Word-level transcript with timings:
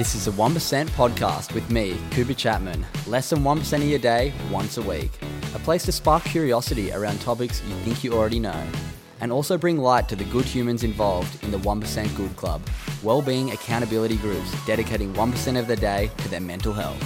This 0.00 0.14
is 0.14 0.28
a 0.28 0.30
1% 0.30 0.88
podcast 0.92 1.52
with 1.52 1.68
me, 1.68 1.94
Cooper 2.12 2.32
Chapman. 2.32 2.86
Less 3.06 3.28
than 3.28 3.40
1% 3.40 3.72
of 3.74 3.82
your 3.82 3.98
day, 3.98 4.32
once 4.50 4.78
a 4.78 4.82
week. 4.82 5.10
A 5.54 5.58
place 5.58 5.84
to 5.84 5.92
spark 5.92 6.24
curiosity 6.24 6.90
around 6.90 7.20
topics 7.20 7.62
you 7.68 7.74
think 7.80 8.02
you 8.02 8.14
already 8.14 8.38
know. 8.38 8.64
And 9.20 9.30
also 9.30 9.58
bring 9.58 9.76
light 9.76 10.08
to 10.08 10.16
the 10.16 10.24
good 10.24 10.46
humans 10.46 10.84
involved 10.84 11.44
in 11.44 11.50
the 11.50 11.58
1% 11.58 12.16
Good 12.16 12.34
Club, 12.36 12.62
well-being 13.02 13.50
accountability 13.50 14.16
groups 14.16 14.50
dedicating 14.64 15.12
1% 15.12 15.58
of 15.58 15.66
their 15.66 15.76
day 15.76 16.10
to 16.16 16.28
their 16.30 16.40
mental 16.40 16.72
health. 16.72 17.02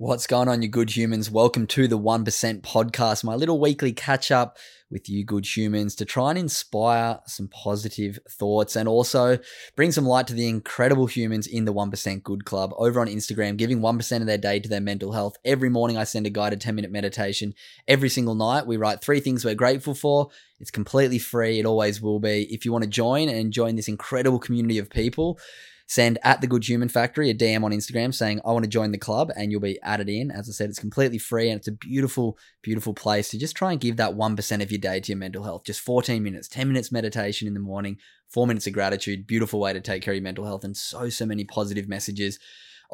What's 0.00 0.26
going 0.26 0.48
on, 0.48 0.62
you 0.62 0.68
good 0.68 0.96
humans? 0.96 1.30
Welcome 1.30 1.68
to 1.68 1.86
the 1.86 1.98
1% 1.98 2.60
podcast, 2.62 3.22
my 3.22 3.36
little 3.36 3.60
weekly 3.60 3.92
catch 3.92 4.32
up 4.32 4.58
with 4.94 5.08
you 5.08 5.24
good 5.24 5.44
humans 5.44 5.94
to 5.96 6.04
try 6.06 6.30
and 6.30 6.38
inspire 6.38 7.18
some 7.26 7.48
positive 7.48 8.18
thoughts 8.30 8.76
and 8.76 8.88
also 8.88 9.36
bring 9.76 9.92
some 9.92 10.06
light 10.06 10.28
to 10.28 10.32
the 10.32 10.48
incredible 10.48 11.06
humans 11.06 11.46
in 11.46 11.66
the 11.66 11.74
1% 11.74 12.22
Good 12.22 12.44
Club 12.46 12.72
over 12.78 13.00
on 13.00 13.08
Instagram, 13.08 13.58
giving 13.58 13.80
1% 13.80 14.20
of 14.20 14.26
their 14.26 14.38
day 14.38 14.60
to 14.60 14.68
their 14.68 14.80
mental 14.80 15.12
health. 15.12 15.36
Every 15.44 15.68
morning, 15.68 15.98
I 15.98 16.04
send 16.04 16.26
a 16.26 16.30
guided 16.30 16.60
10 16.60 16.76
minute 16.76 16.92
meditation. 16.92 17.54
Every 17.88 18.08
single 18.08 18.36
night, 18.36 18.66
we 18.66 18.76
write 18.76 19.02
three 19.02 19.20
things 19.20 19.44
we're 19.44 19.56
grateful 19.56 19.94
for. 19.94 20.30
It's 20.60 20.70
completely 20.70 21.18
free, 21.18 21.58
it 21.58 21.66
always 21.66 22.00
will 22.00 22.20
be. 22.20 22.46
If 22.54 22.64
you 22.64 22.72
want 22.72 22.84
to 22.84 22.90
join 22.90 23.28
and 23.28 23.52
join 23.52 23.74
this 23.74 23.88
incredible 23.88 24.38
community 24.38 24.78
of 24.78 24.88
people, 24.88 25.40
send 25.86 26.18
at 26.22 26.40
the 26.40 26.46
Good 26.46 26.66
Human 26.68 26.88
Factory 26.88 27.30
a 27.30 27.34
DM 27.34 27.62
on 27.62 27.72
Instagram 27.72 28.14
saying, 28.14 28.40
I 28.44 28.52
want 28.52 28.64
to 28.64 28.70
join 28.70 28.92
the 28.92 28.98
club, 28.98 29.30
and 29.36 29.50
you'll 29.50 29.60
be 29.60 29.80
added 29.82 30.08
in. 30.08 30.30
As 30.30 30.48
I 30.48 30.52
said, 30.52 30.70
it's 30.70 30.78
completely 30.78 31.18
free 31.18 31.50
and 31.50 31.58
it's 31.58 31.68
a 31.68 31.72
beautiful, 31.72 32.38
beautiful 32.62 32.94
place 32.94 33.28
to 33.30 33.38
just 33.38 33.56
try 33.56 33.72
and 33.72 33.80
give 33.80 33.96
that 33.96 34.14
1% 34.14 34.62
of 34.62 34.70
your 34.70 34.78
day 34.78 35.00
to 35.00 35.12
your 35.12 35.18
mental 35.18 35.44
health. 35.44 35.64
Just 35.64 35.80
14 35.80 36.22
minutes, 36.22 36.48
10 36.48 36.68
minutes 36.68 36.90
meditation 36.90 37.46
in 37.46 37.54
the 37.54 37.60
morning, 37.60 37.98
four 38.28 38.46
minutes 38.46 38.66
of 38.66 38.72
gratitude. 38.72 39.26
Beautiful 39.26 39.60
way 39.60 39.72
to 39.72 39.80
take 39.80 40.02
care 40.02 40.12
of 40.12 40.16
your 40.16 40.24
mental 40.24 40.44
health, 40.44 40.64
and 40.64 40.76
so, 40.76 41.08
so 41.08 41.26
many 41.26 41.44
positive 41.44 41.88
messages 41.88 42.38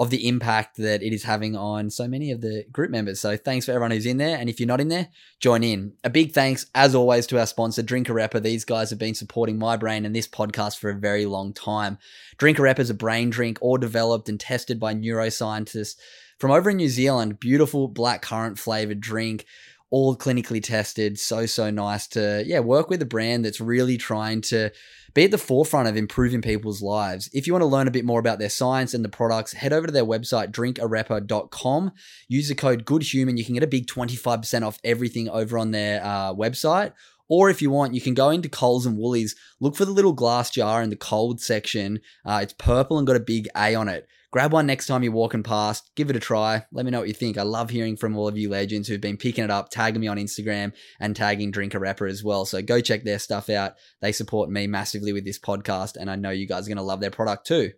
of 0.01 0.09
the 0.09 0.27
impact 0.27 0.79
that 0.79 1.03
it 1.03 1.13
is 1.13 1.25
having 1.25 1.55
on 1.55 1.91
so 1.91 2.09
many 2.09 2.31
of 2.31 2.41
the 2.41 2.65
group 2.73 2.91
members. 2.91 3.21
So 3.21 3.37
thanks 3.37 3.67
for 3.67 3.73
everyone 3.73 3.91
who's 3.91 4.07
in 4.07 4.17
there. 4.17 4.39
And 4.39 4.49
if 4.49 4.59
you're 4.59 4.67
not 4.67 4.81
in 4.81 4.89
there, 4.89 5.09
join 5.41 5.63
in. 5.63 5.93
A 6.03 6.09
big 6.09 6.33
thanks, 6.33 6.65
as 6.75 6.95
always, 6.95 7.27
to 7.27 7.39
our 7.39 7.47
sponsor, 7.47 7.83
Drink 7.83 8.09
Arepa. 8.09 8.43
These 8.43 8.65
guys 8.65 8.89
have 8.89 8.99
been 8.99 9.15
supporting 9.15 9.59
my 9.59 9.77
brain 9.77 10.07
and 10.07 10.17
this 10.17 10.27
podcast 10.27 10.79
for 10.79 10.89
a 10.89 10.95
very 10.95 11.27
long 11.27 11.53
time. 11.53 11.99
Drink 12.39 12.57
Arepa 12.57 12.79
is 12.79 12.89
a 12.89 12.95
brain 12.95 13.29
drink 13.29 13.59
all 13.61 13.77
developed 13.77 14.31
and 14.31 14.41
tested 14.41 14.81
by 14.81 14.95
neuroscientists 14.95 15.97
from 16.39 16.51
over 16.51 16.71
in 16.71 16.79
New 16.79 16.89
Zealand. 16.89 17.39
Beautiful 17.39 17.87
black 17.87 18.23
currant 18.23 18.59
flavored 18.59 19.03
drink 19.03 19.45
all 19.91 20.17
clinically 20.17 20.63
tested. 20.63 21.19
So, 21.19 21.45
so 21.45 21.69
nice 21.69 22.07
to, 22.09 22.43
yeah, 22.47 22.61
work 22.61 22.89
with 22.89 23.03
a 23.03 23.07
brand 23.07 23.45
that's 23.45 23.61
really 23.61 23.99
trying 23.99 24.41
to 24.43 24.71
be 25.15 25.25
at 25.25 25.31
the 25.31 25.39
forefront 25.39 25.89
of 25.89 25.97
improving 25.97 26.43
people's 26.43 26.83
lives. 26.83 27.29
If 27.33 27.47
you 27.47 27.53
want 27.53 27.63
to 27.63 27.67
learn 27.67 27.89
a 27.89 27.93
bit 27.93 28.05
more 28.05 28.21
about 28.21 28.39
their 28.39 28.49
science 28.49 28.95
and 28.95 29.05
the 29.05 29.09
products, 29.09 29.53
head 29.53 29.73
over 29.73 29.87
to 29.87 29.93
their 29.93 30.05
website, 30.05 30.53
drinkarepa.com. 30.53 31.93
Use 32.29 32.49
the 32.49 32.55
code 32.55 32.85
GOODHUMAN. 32.85 33.37
You 33.37 33.45
can 33.45 33.55
get 33.55 33.63
a 33.63 33.69
big 33.69 33.87
25% 33.87 34.67
off 34.67 34.79
everything 34.85 35.29
over 35.29 35.59
on 35.59 35.71
their 35.71 36.03
uh, 36.05 36.33
website. 36.35 36.93
Or 37.29 37.49
if 37.49 37.63
you 37.63 37.71
want, 37.71 37.95
you 37.95 38.01
can 38.01 38.15
go 38.15 38.31
into 38.31 38.49
Coles 38.49 38.87
and 38.87 38.99
Woolies, 38.99 39.37
look 39.61 39.77
for 39.77 39.85
the 39.85 39.93
little 39.93 40.13
glass 40.13 40.51
jar 40.51 40.83
in 40.83 40.91
the 40.91 40.97
cold 40.97 41.41
section. 41.41 42.01
Uh, 42.25 42.41
it's 42.43 42.53
purple 42.53 42.99
and 42.99 43.07
got 43.07 43.15
a 43.15 43.21
big 43.21 43.49
A 43.57 43.77
on 43.77 43.89
it. 43.89 44.09
Grab 44.33 44.53
one 44.53 44.67
next 44.67 44.87
time 44.87 45.03
you're 45.03 45.13
walking 45.13 45.43
past, 45.43 45.91
give 45.97 46.09
it 46.09 46.17
a 46.17 46.21
try. 46.21 46.65
Let 46.73 46.85
me 46.85 46.93
know 46.93 47.01
what 47.01 47.09
you 47.09 47.15
think. 47.15 47.37
I 47.37 47.43
love 47.43 47.71
hearing 47.71 47.97
from 47.97 48.17
all 48.17 48.29
of 48.29 48.39
you 48.39 48.49
legends 48.49 48.87
who've 48.87 49.01
been 49.01 49.17
picking 49.17 49.43
it 49.43 49.51
up, 49.51 49.71
tagging 49.71 50.01
me 50.01 50.07
on 50.07 50.19
Instagram 50.19 50.73
and 51.01 51.17
tagging 51.17 51.51
Drink 51.51 51.73
Arepa 51.73 52.09
as 52.09 52.23
well. 52.23 52.45
So 52.45 52.63
go 52.63 52.81
check 52.81 53.03
their 53.03 53.19
stuff 53.19 53.51
out. 53.51 53.75
They 54.01 54.13
support 54.13 54.49
me 54.49 54.69
massively 54.69 55.13
with 55.13 55.25
this 55.25 55.39
podcast, 55.39 55.97
and 55.97 56.09
I 56.09 56.15
know 56.15 56.31
you 56.31 56.47
guys 56.47 56.67
are 56.67 56.71
going 56.71 56.77
to 56.77 56.83
love 56.83 57.01
their 57.01 57.11
product 57.11 57.47
too. 57.47 57.73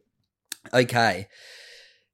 Okay 0.74 1.28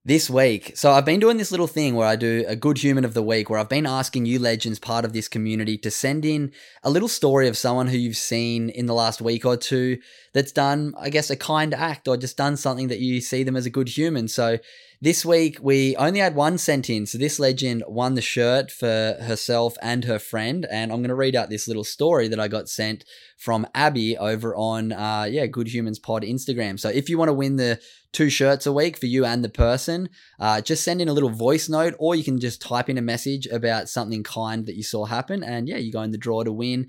this 0.08 0.30
week. 0.30 0.72
So 0.74 0.90
I've 0.90 1.04
been 1.04 1.20
doing 1.20 1.36
this 1.36 1.50
little 1.50 1.66
thing 1.66 1.94
where 1.94 2.08
I 2.08 2.16
do 2.16 2.42
a 2.48 2.56
good 2.56 2.78
human 2.78 3.04
of 3.04 3.12
the 3.12 3.22
week 3.22 3.50
where 3.50 3.58
I've 3.58 3.68
been 3.68 3.84
asking 3.84 4.24
you 4.24 4.38
legends 4.38 4.78
part 4.78 5.04
of 5.04 5.12
this 5.12 5.28
community 5.28 5.76
to 5.76 5.90
send 5.90 6.24
in 6.24 6.50
a 6.82 6.88
little 6.88 7.08
story 7.08 7.46
of 7.46 7.58
someone 7.58 7.88
who 7.88 7.98
you've 7.98 8.16
seen 8.16 8.70
in 8.70 8.86
the 8.86 8.94
last 8.94 9.20
week 9.20 9.44
or 9.44 9.58
two 9.58 9.98
that's 10.32 10.50
done 10.50 10.94
I 10.98 11.10
guess 11.10 11.28
a 11.28 11.36
kind 11.36 11.74
act 11.74 12.08
or 12.08 12.16
just 12.16 12.38
done 12.38 12.56
something 12.56 12.88
that 12.88 13.00
you 13.00 13.20
see 13.20 13.42
them 13.42 13.54
as 13.54 13.66
a 13.66 13.70
good 13.70 13.90
human. 13.90 14.28
So 14.28 14.56
this 15.02 15.26
week 15.26 15.58
we 15.60 15.94
only 15.96 16.20
had 16.20 16.34
one 16.34 16.56
sent 16.56 16.88
in. 16.88 17.04
So 17.04 17.18
this 17.18 17.38
legend 17.38 17.84
won 17.86 18.14
the 18.14 18.22
shirt 18.22 18.70
for 18.70 19.18
herself 19.20 19.76
and 19.82 20.06
her 20.06 20.18
friend 20.18 20.66
and 20.70 20.90
I'm 20.90 21.00
going 21.00 21.10
to 21.10 21.14
read 21.14 21.36
out 21.36 21.50
this 21.50 21.68
little 21.68 21.84
story 21.84 22.28
that 22.28 22.40
I 22.40 22.48
got 22.48 22.70
sent 22.70 23.04
from 23.36 23.66
Abby 23.74 24.16
over 24.16 24.56
on 24.56 24.90
uh 24.90 25.26
yeah, 25.28 25.44
Good 25.44 25.68
Humans 25.68 25.98
Pod 25.98 26.22
Instagram. 26.22 26.80
So 26.80 26.88
if 26.88 27.10
you 27.10 27.18
want 27.18 27.28
to 27.28 27.34
win 27.34 27.56
the 27.56 27.78
two 28.12 28.30
shirts 28.30 28.66
a 28.66 28.72
week 28.72 28.96
for 28.96 29.06
you 29.06 29.24
and 29.24 29.44
the 29.44 29.48
person. 29.48 30.08
Uh, 30.40 30.60
just 30.60 30.82
send 30.82 31.00
in 31.00 31.08
a 31.08 31.12
little 31.12 31.30
voice 31.30 31.68
note, 31.68 31.94
or 31.98 32.14
you 32.14 32.24
can 32.24 32.40
just 32.40 32.60
type 32.60 32.88
in 32.88 32.98
a 32.98 33.02
message 33.02 33.46
about 33.46 33.88
something 33.88 34.22
kind 34.22 34.66
that 34.66 34.76
you 34.76 34.82
saw 34.82 35.04
happen, 35.04 35.42
and 35.42 35.68
yeah, 35.68 35.76
you 35.76 35.92
go 35.92 36.02
in 36.02 36.10
the 36.10 36.18
draw 36.18 36.42
to 36.42 36.52
win 36.52 36.88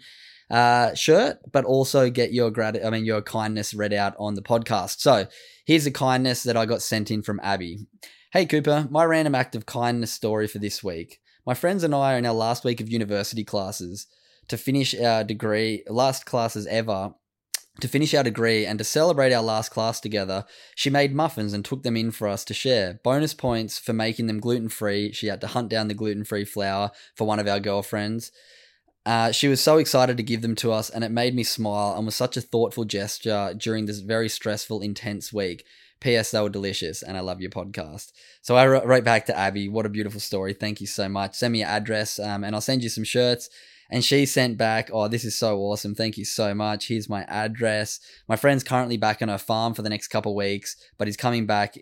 uh, 0.49 0.93
shirt, 0.95 1.39
but 1.51 1.65
also 1.65 2.09
get 2.09 2.33
your 2.33 2.51
grat- 2.51 2.83
I 2.83 2.89
mean 2.89 3.05
your 3.05 3.21
kindness 3.21 3.73
read 3.73 3.93
out 3.93 4.15
on 4.17 4.35
the 4.35 4.41
podcast. 4.41 4.99
So 4.99 5.27
here's 5.65 5.85
a 5.85 5.91
kindness 5.91 6.43
that 6.43 6.57
I 6.57 6.65
got 6.65 6.81
sent 6.81 7.11
in 7.11 7.21
from 7.21 7.39
Abby. 7.43 7.87
Hey 8.31 8.45
Cooper, 8.45 8.87
my 8.89 9.03
random 9.05 9.35
act 9.35 9.55
of 9.55 9.65
kindness 9.65 10.11
story 10.11 10.47
for 10.47 10.59
this 10.59 10.83
week. 10.83 11.19
My 11.45 11.53
friends 11.53 11.83
and 11.83 11.95
I 11.95 12.13
are 12.13 12.17
in 12.17 12.25
our 12.25 12.33
last 12.33 12.63
week 12.63 12.81
of 12.81 12.89
university 12.89 13.43
classes 13.43 14.07
to 14.49 14.57
finish 14.57 14.99
our 14.99 15.23
degree, 15.23 15.83
last 15.87 16.25
classes 16.25 16.67
ever, 16.67 17.13
to 17.81 17.87
finish 17.87 18.13
our 18.13 18.23
degree 18.23 18.65
and 18.65 18.77
to 18.79 18.83
celebrate 18.83 19.33
our 19.33 19.43
last 19.43 19.69
class 19.69 19.99
together, 19.99 20.45
she 20.75 20.89
made 20.89 21.13
muffins 21.13 21.53
and 21.53 21.63
took 21.63 21.83
them 21.83 21.97
in 21.97 22.11
for 22.11 22.27
us 22.27 22.43
to 22.45 22.53
share. 22.53 22.99
Bonus 23.03 23.33
points 23.33 23.77
for 23.77 23.93
making 23.93 24.27
them 24.27 24.39
gluten 24.39 24.69
free. 24.69 25.11
She 25.11 25.27
had 25.27 25.41
to 25.41 25.47
hunt 25.47 25.69
down 25.69 25.87
the 25.87 25.93
gluten 25.93 26.23
free 26.23 26.45
flour 26.45 26.91
for 27.15 27.25
one 27.25 27.39
of 27.39 27.47
our 27.47 27.59
girlfriends. 27.59 28.31
Uh, 29.05 29.31
she 29.31 29.47
was 29.47 29.61
so 29.61 29.77
excited 29.77 30.17
to 30.17 30.23
give 30.23 30.41
them 30.41 30.55
to 30.55 30.71
us, 30.71 30.89
and 30.89 31.03
it 31.03 31.09
made 31.09 31.33
me 31.33 31.43
smile 31.43 31.95
and 31.95 32.05
was 32.05 32.15
such 32.15 32.37
a 32.37 32.41
thoughtful 32.41 32.85
gesture 32.85 33.53
during 33.57 33.85
this 33.85 33.99
very 33.99 34.29
stressful, 34.29 34.81
intense 34.81 35.33
week. 35.33 35.65
P.S. 35.99 36.31
They 36.31 36.41
were 36.41 36.49
delicious, 36.49 37.01
and 37.01 37.17
I 37.17 37.21
love 37.21 37.41
your 37.41 37.49
podcast. 37.49 38.11
So 38.41 38.55
I 38.55 38.67
wrote 38.67 39.03
back 39.03 39.25
to 39.25 39.37
Abby. 39.37 39.67
What 39.67 39.85
a 39.85 39.89
beautiful 39.89 40.19
story. 40.19 40.53
Thank 40.53 40.79
you 40.79 40.87
so 40.87 41.09
much. 41.09 41.35
Send 41.35 41.53
me 41.53 41.59
your 41.59 41.67
address, 41.67 42.19
um, 42.19 42.43
and 42.43 42.55
I'll 42.55 42.61
send 42.61 42.83
you 42.83 42.89
some 42.89 43.03
shirts. 43.03 43.49
And 43.89 44.03
she 44.03 44.25
sent 44.25 44.57
back, 44.57 44.89
Oh, 44.93 45.07
this 45.07 45.25
is 45.25 45.37
so 45.37 45.57
awesome. 45.59 45.95
Thank 45.95 46.17
you 46.17 46.25
so 46.25 46.53
much. 46.53 46.87
Here's 46.87 47.09
my 47.09 47.23
address. 47.23 47.99
My 48.27 48.35
friend's 48.35 48.63
currently 48.63 48.97
back 48.97 49.21
on 49.21 49.29
her 49.29 49.37
farm 49.37 49.73
for 49.73 49.81
the 49.81 49.89
next 49.89 50.09
couple 50.09 50.35
weeks, 50.35 50.75
but 50.97 51.07
he's 51.07 51.17
coming 51.17 51.45
back 51.45 51.77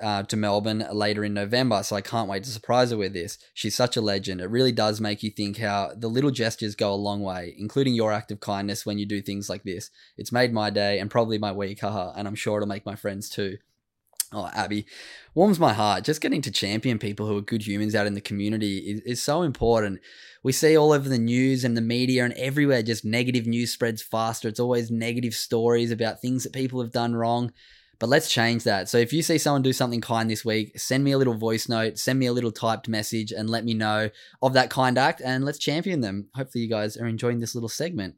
uh, 0.00 0.22
to 0.24 0.36
Melbourne 0.36 0.86
later 0.92 1.24
in 1.24 1.34
November. 1.34 1.82
So 1.82 1.96
I 1.96 2.00
can't 2.00 2.28
wait 2.28 2.44
to 2.44 2.50
surprise 2.50 2.90
her 2.90 2.96
with 2.96 3.12
this. 3.12 3.38
She's 3.54 3.74
such 3.74 3.96
a 3.96 4.00
legend. 4.00 4.40
It 4.40 4.50
really 4.50 4.72
does 4.72 5.00
make 5.00 5.22
you 5.22 5.30
think 5.30 5.58
how 5.58 5.92
the 5.96 6.08
little 6.08 6.30
gestures 6.30 6.74
go 6.74 6.92
a 6.92 6.94
long 6.94 7.22
way, 7.22 7.54
including 7.58 7.94
your 7.94 8.12
act 8.12 8.32
of 8.32 8.40
kindness 8.40 8.86
when 8.86 8.98
you 8.98 9.06
do 9.06 9.20
things 9.20 9.48
like 9.48 9.64
this. 9.64 9.90
It's 10.16 10.32
made 10.32 10.52
my 10.52 10.70
day 10.70 10.98
and 10.98 11.10
probably 11.10 11.38
my 11.38 11.52
week, 11.52 11.80
haha, 11.80 12.12
and 12.16 12.26
I'm 12.26 12.34
sure 12.34 12.58
it'll 12.58 12.68
make 12.68 12.86
my 12.86 12.96
friends 12.96 13.28
too. 13.28 13.58
Oh, 14.32 14.48
Abby, 14.54 14.86
warms 15.34 15.60
my 15.60 15.74
heart. 15.74 16.04
Just 16.04 16.22
getting 16.22 16.40
to 16.42 16.50
champion 16.50 16.98
people 16.98 17.26
who 17.26 17.36
are 17.36 17.42
good 17.42 17.66
humans 17.66 17.94
out 17.94 18.06
in 18.06 18.14
the 18.14 18.20
community 18.20 18.78
is, 18.78 19.00
is 19.00 19.22
so 19.22 19.42
important. 19.42 20.00
We 20.42 20.52
see 20.52 20.76
all 20.76 20.92
over 20.92 21.08
the 21.08 21.18
news 21.18 21.64
and 21.64 21.76
the 21.76 21.82
media 21.82 22.24
and 22.24 22.32
everywhere 22.34 22.82
just 22.82 23.04
negative 23.04 23.46
news 23.46 23.72
spreads 23.72 24.02
faster. 24.02 24.48
It's 24.48 24.60
always 24.60 24.90
negative 24.90 25.34
stories 25.34 25.90
about 25.90 26.20
things 26.20 26.44
that 26.44 26.52
people 26.52 26.80
have 26.80 26.92
done 26.92 27.14
wrong. 27.14 27.52
But 27.98 28.08
let's 28.08 28.32
change 28.32 28.64
that. 28.64 28.88
So 28.88 28.98
if 28.98 29.12
you 29.12 29.22
see 29.22 29.38
someone 29.38 29.62
do 29.62 29.72
something 29.72 30.00
kind 30.00 30.28
this 30.28 30.44
week, 30.44 30.76
send 30.76 31.04
me 31.04 31.12
a 31.12 31.18
little 31.18 31.34
voice 31.34 31.68
note, 31.68 31.98
send 31.98 32.18
me 32.18 32.26
a 32.26 32.32
little 32.32 32.50
typed 32.50 32.88
message, 32.88 33.30
and 33.30 33.48
let 33.48 33.64
me 33.64 33.74
know 33.74 34.10
of 34.42 34.54
that 34.54 34.70
kind 34.70 34.98
act, 34.98 35.22
and 35.24 35.44
let's 35.44 35.58
champion 35.58 36.00
them. 36.00 36.26
Hopefully, 36.34 36.64
you 36.64 36.68
guys 36.68 36.96
are 36.96 37.06
enjoying 37.06 37.38
this 37.38 37.54
little 37.54 37.68
segment. 37.68 38.16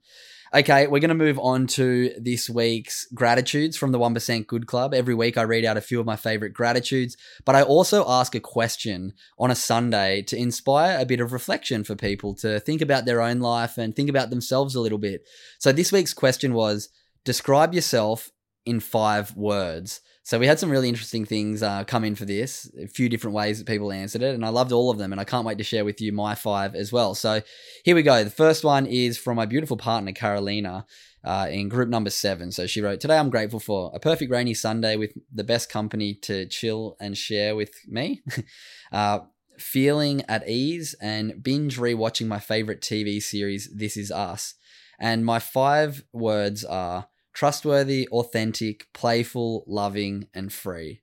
Okay, 0.55 0.87
we're 0.87 1.01
going 1.01 1.09
to 1.09 1.17
move 1.17 1.41
on 1.41 1.67
to 1.67 2.15
this 2.17 2.49
week's 2.49 3.09
gratitudes 3.13 3.77
from 3.77 3.91
the 3.91 3.99
1% 3.99 4.47
Good 4.47 4.69
Club. 4.69 4.95
Every 4.95 5.13
week 5.13 5.37
I 5.37 5.43
read 5.43 5.65
out 5.65 5.77
a 5.77 5.81
few 5.81 5.99
of 5.99 6.07
my 6.07 6.15
favorite 6.15 6.53
gratitudes, 6.53 7.17
but 7.45 7.57
I 7.57 7.63
also 7.63 8.05
ask 8.07 8.37
a 8.37 8.41
question 8.41 9.15
on 9.37 9.51
a 9.51 9.57
Sunday 9.57 10.23
to 10.23 10.37
inspire 10.37 10.97
a 11.01 11.07
bit 11.07 11.19
of 11.19 11.33
reflection 11.33 11.83
for 11.83 11.97
people 11.97 12.37
to 12.37 12.61
think 12.61 12.81
about 12.81 13.05
their 13.05 13.21
own 13.21 13.41
life 13.41 13.79
and 13.79 13.97
think 13.97 14.09
about 14.09 14.31
themselves 14.31 14.77
a 14.77 14.81
little 14.81 14.99
bit. 14.99 15.27
So 15.59 15.73
this 15.73 15.91
week's 15.91 16.15
question 16.15 16.55
was 16.55 16.89
describe 17.25 17.75
yourself 17.75 18.31
in 18.65 18.79
five 18.79 19.35
words. 19.37 20.03
So 20.25 20.39
we 20.39 20.47
had 20.47 20.59
some 20.59 20.71
really 20.71 20.89
interesting 20.89 21.27
things 21.27 21.63
uh, 21.63 21.85
come 21.85 22.03
in 22.03 22.15
for 22.15 22.25
this, 22.25 22.71
a 22.81 22.87
few 22.89 23.11
different 23.11 23.37
ways 23.37 23.59
that 23.59 23.67
people 23.67 23.93
answered 23.93 24.23
it, 24.23 24.35
and 24.35 24.45
I 24.45 24.49
loved 24.49 24.73
all 24.73 24.91
of 24.91 24.97
them, 24.97 25.13
and 25.13 25.21
I 25.21 25.25
can't 25.25 25.45
wait 25.45 25.59
to 25.59 25.65
share 25.65 25.85
with 25.85 26.01
you 26.01 26.13
my 26.13 26.35
five 26.35 26.75
as 26.75 26.91
well. 26.91 27.15
So 27.15 27.43
here 27.85 27.95
we 27.95 28.03
go. 28.03 28.25
The 28.25 28.31
first 28.31 28.65
one 28.65 28.87
is 28.87 29.19
from 29.19 29.37
my 29.37 29.45
beautiful 29.45 29.77
partner 29.77 30.13
Carolina. 30.13 30.87
Uh, 31.23 31.49
in 31.51 31.71
group 31.71 31.89
number 31.89 32.11
seven. 32.11 32.53
So 32.53 32.67
she 32.67 32.83
wrote, 32.83 33.01
Today 33.01 33.17
I'm 33.17 33.31
grateful 33.31 33.59
for 33.59 33.91
a 33.95 33.99
perfect 33.99 34.31
rainy 34.31 34.53
Sunday 34.53 34.97
with 34.97 35.15
the 35.33 35.43
best 35.43 35.71
company 35.71 36.13
to 36.17 36.45
chill 36.45 36.99
and 37.01 37.17
share 37.17 37.57
with 37.57 37.73
me. 37.89 38.23
uh, 38.93 39.21
feeling 39.59 40.21
at 40.29 40.47
ease 40.47 40.95
and 41.01 41.43
binge 41.43 41.79
rewatching 41.79 42.27
my 42.27 42.39
favorite 42.39 42.83
TV 42.83 43.23
series, 43.23 43.71
This 43.75 43.97
Is 43.97 44.11
Us. 44.11 44.53
And 44.99 45.25
my 45.25 45.39
five 45.39 46.05
words 46.13 46.63
are 46.63 47.09
trustworthy, 47.35 48.09
authentic, 48.09 48.87
playful, 48.93 49.65
loving, 49.67 50.29
and 50.33 50.53
free. 50.53 51.01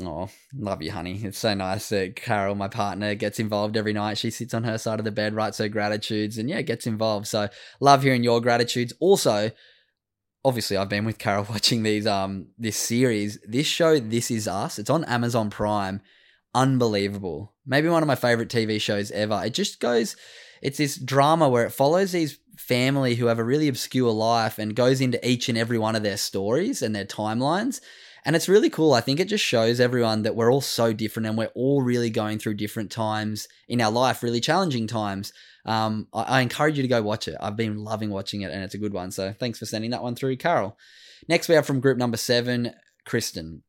Oh, 0.00 0.28
love 0.54 0.82
you, 0.82 0.92
honey. 0.92 1.20
It's 1.24 1.38
so 1.38 1.54
nice 1.54 1.88
that 1.88 2.14
Carol, 2.14 2.54
my 2.54 2.68
partner, 2.68 3.14
gets 3.14 3.40
involved 3.40 3.76
every 3.76 3.92
night. 3.92 4.18
She 4.18 4.30
sits 4.30 4.54
on 4.54 4.64
her 4.64 4.78
side 4.78 5.00
of 5.00 5.04
the 5.04 5.10
bed, 5.10 5.34
writes 5.34 5.58
her 5.58 5.68
gratitudes, 5.68 6.38
and 6.38 6.48
yeah, 6.48 6.62
gets 6.62 6.86
involved. 6.86 7.26
So 7.26 7.48
love 7.80 8.02
hearing 8.02 8.22
your 8.22 8.40
gratitudes. 8.40 8.92
Also, 9.00 9.50
obviously 10.44 10.76
I've 10.76 10.88
been 10.88 11.04
with 11.04 11.18
Carol 11.18 11.46
watching 11.50 11.82
these 11.82 12.06
um 12.06 12.48
this 12.58 12.76
series. 12.76 13.38
This 13.46 13.66
show, 13.66 13.98
This 13.98 14.30
Is 14.30 14.46
Us, 14.46 14.78
it's 14.78 14.90
on 14.90 15.04
Amazon 15.04 15.50
Prime. 15.50 16.00
Unbelievable. 16.54 17.54
Maybe 17.66 17.88
one 17.88 18.02
of 18.02 18.06
my 18.06 18.14
favorite 18.14 18.48
TV 18.48 18.80
shows 18.80 19.10
ever. 19.10 19.42
It 19.44 19.54
just 19.54 19.80
goes 19.80 20.16
it's 20.62 20.78
this 20.78 20.96
drama 20.96 21.48
where 21.48 21.64
it 21.64 21.70
follows 21.70 22.12
these 22.12 22.38
family 22.56 23.14
who 23.14 23.26
have 23.26 23.38
a 23.38 23.44
really 23.44 23.68
obscure 23.68 24.10
life 24.10 24.58
and 24.58 24.74
goes 24.74 25.00
into 25.00 25.26
each 25.26 25.48
and 25.48 25.56
every 25.56 25.78
one 25.78 25.96
of 25.96 26.02
their 26.02 26.16
stories 26.16 26.82
and 26.82 26.94
their 26.94 27.04
timelines. 27.04 27.80
And 28.24 28.34
it's 28.34 28.48
really 28.48 28.68
cool. 28.68 28.92
I 28.92 29.00
think 29.00 29.20
it 29.20 29.28
just 29.28 29.44
shows 29.44 29.80
everyone 29.80 30.22
that 30.22 30.34
we're 30.34 30.52
all 30.52 30.60
so 30.60 30.92
different 30.92 31.26
and 31.28 31.38
we're 31.38 31.46
all 31.54 31.82
really 31.82 32.10
going 32.10 32.38
through 32.38 32.54
different 32.54 32.90
times 32.90 33.48
in 33.68 33.80
our 33.80 33.92
life, 33.92 34.22
really 34.22 34.40
challenging 34.40 34.86
times. 34.86 35.32
Um, 35.64 36.08
I, 36.12 36.22
I 36.22 36.40
encourage 36.40 36.76
you 36.76 36.82
to 36.82 36.88
go 36.88 37.00
watch 37.00 37.28
it. 37.28 37.36
I've 37.40 37.56
been 37.56 37.84
loving 37.84 38.10
watching 38.10 38.42
it 38.42 38.50
and 38.50 38.62
it's 38.64 38.74
a 38.74 38.78
good 38.78 38.92
one. 38.92 39.12
So 39.12 39.32
thanks 39.32 39.58
for 39.58 39.66
sending 39.66 39.92
that 39.92 40.02
one 40.02 40.14
through, 40.14 40.36
Carol. 40.36 40.76
Next, 41.28 41.48
we 41.48 41.54
have 41.54 41.66
from 41.66 41.80
group 41.80 41.96
number 41.96 42.16
seven, 42.16 42.74
Kristen 43.04 43.62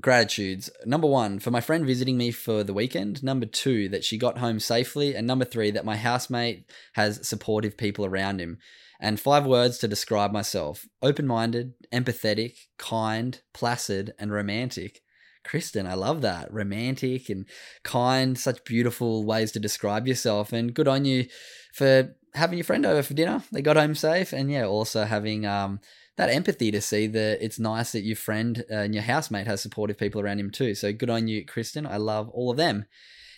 gratitudes. 0.00 0.70
Number 0.84 1.06
one, 1.06 1.38
for 1.38 1.50
my 1.50 1.60
friend 1.60 1.86
visiting 1.86 2.16
me 2.16 2.30
for 2.30 2.64
the 2.64 2.74
weekend. 2.74 3.22
Number 3.22 3.46
two, 3.46 3.88
that 3.90 4.04
she 4.04 4.18
got 4.18 4.38
home 4.38 4.60
safely. 4.60 5.14
And 5.14 5.26
number 5.26 5.44
three, 5.44 5.70
that 5.70 5.84
my 5.84 5.96
housemate 5.96 6.70
has 6.94 7.26
supportive 7.26 7.76
people 7.76 8.04
around 8.04 8.40
him. 8.40 8.58
And 9.00 9.18
five 9.18 9.46
words 9.46 9.78
to 9.78 9.88
describe 9.88 10.32
myself 10.32 10.86
open 11.02 11.26
minded, 11.26 11.72
empathetic, 11.92 12.54
kind, 12.78 13.40
placid, 13.54 14.12
and 14.18 14.32
romantic. 14.32 15.00
Kristen, 15.42 15.86
I 15.86 15.94
love 15.94 16.20
that. 16.20 16.52
Romantic 16.52 17.30
and 17.30 17.46
kind, 17.82 18.38
such 18.38 18.64
beautiful 18.64 19.24
ways 19.24 19.52
to 19.52 19.60
describe 19.60 20.06
yourself. 20.06 20.52
And 20.52 20.74
good 20.74 20.86
on 20.86 21.06
you 21.06 21.26
for 21.72 22.14
having 22.34 22.58
your 22.58 22.64
friend 22.64 22.84
over 22.84 23.02
for 23.02 23.14
dinner. 23.14 23.42
They 23.50 23.62
got 23.62 23.76
home 23.76 23.94
safe. 23.94 24.34
And 24.34 24.50
yeah, 24.50 24.66
also 24.66 25.04
having 25.04 25.46
um, 25.46 25.80
that 26.16 26.30
empathy 26.30 26.70
to 26.70 26.80
see 26.80 27.06
that 27.06 27.44
it's 27.44 27.58
nice 27.58 27.92
that 27.92 28.02
your 28.02 28.16
friend 28.16 28.64
uh, 28.70 28.76
and 28.76 28.94
your 28.94 29.04
housemate 29.04 29.46
has 29.46 29.60
supportive 29.60 29.98
people 29.98 30.20
around 30.20 30.40
him 30.40 30.50
too. 30.50 30.74
So 30.74 30.92
good 30.92 31.10
on 31.10 31.28
you, 31.28 31.44
Kristen. 31.44 31.86
I 31.86 31.96
love 31.96 32.28
all 32.30 32.50
of 32.50 32.56
them. 32.56 32.86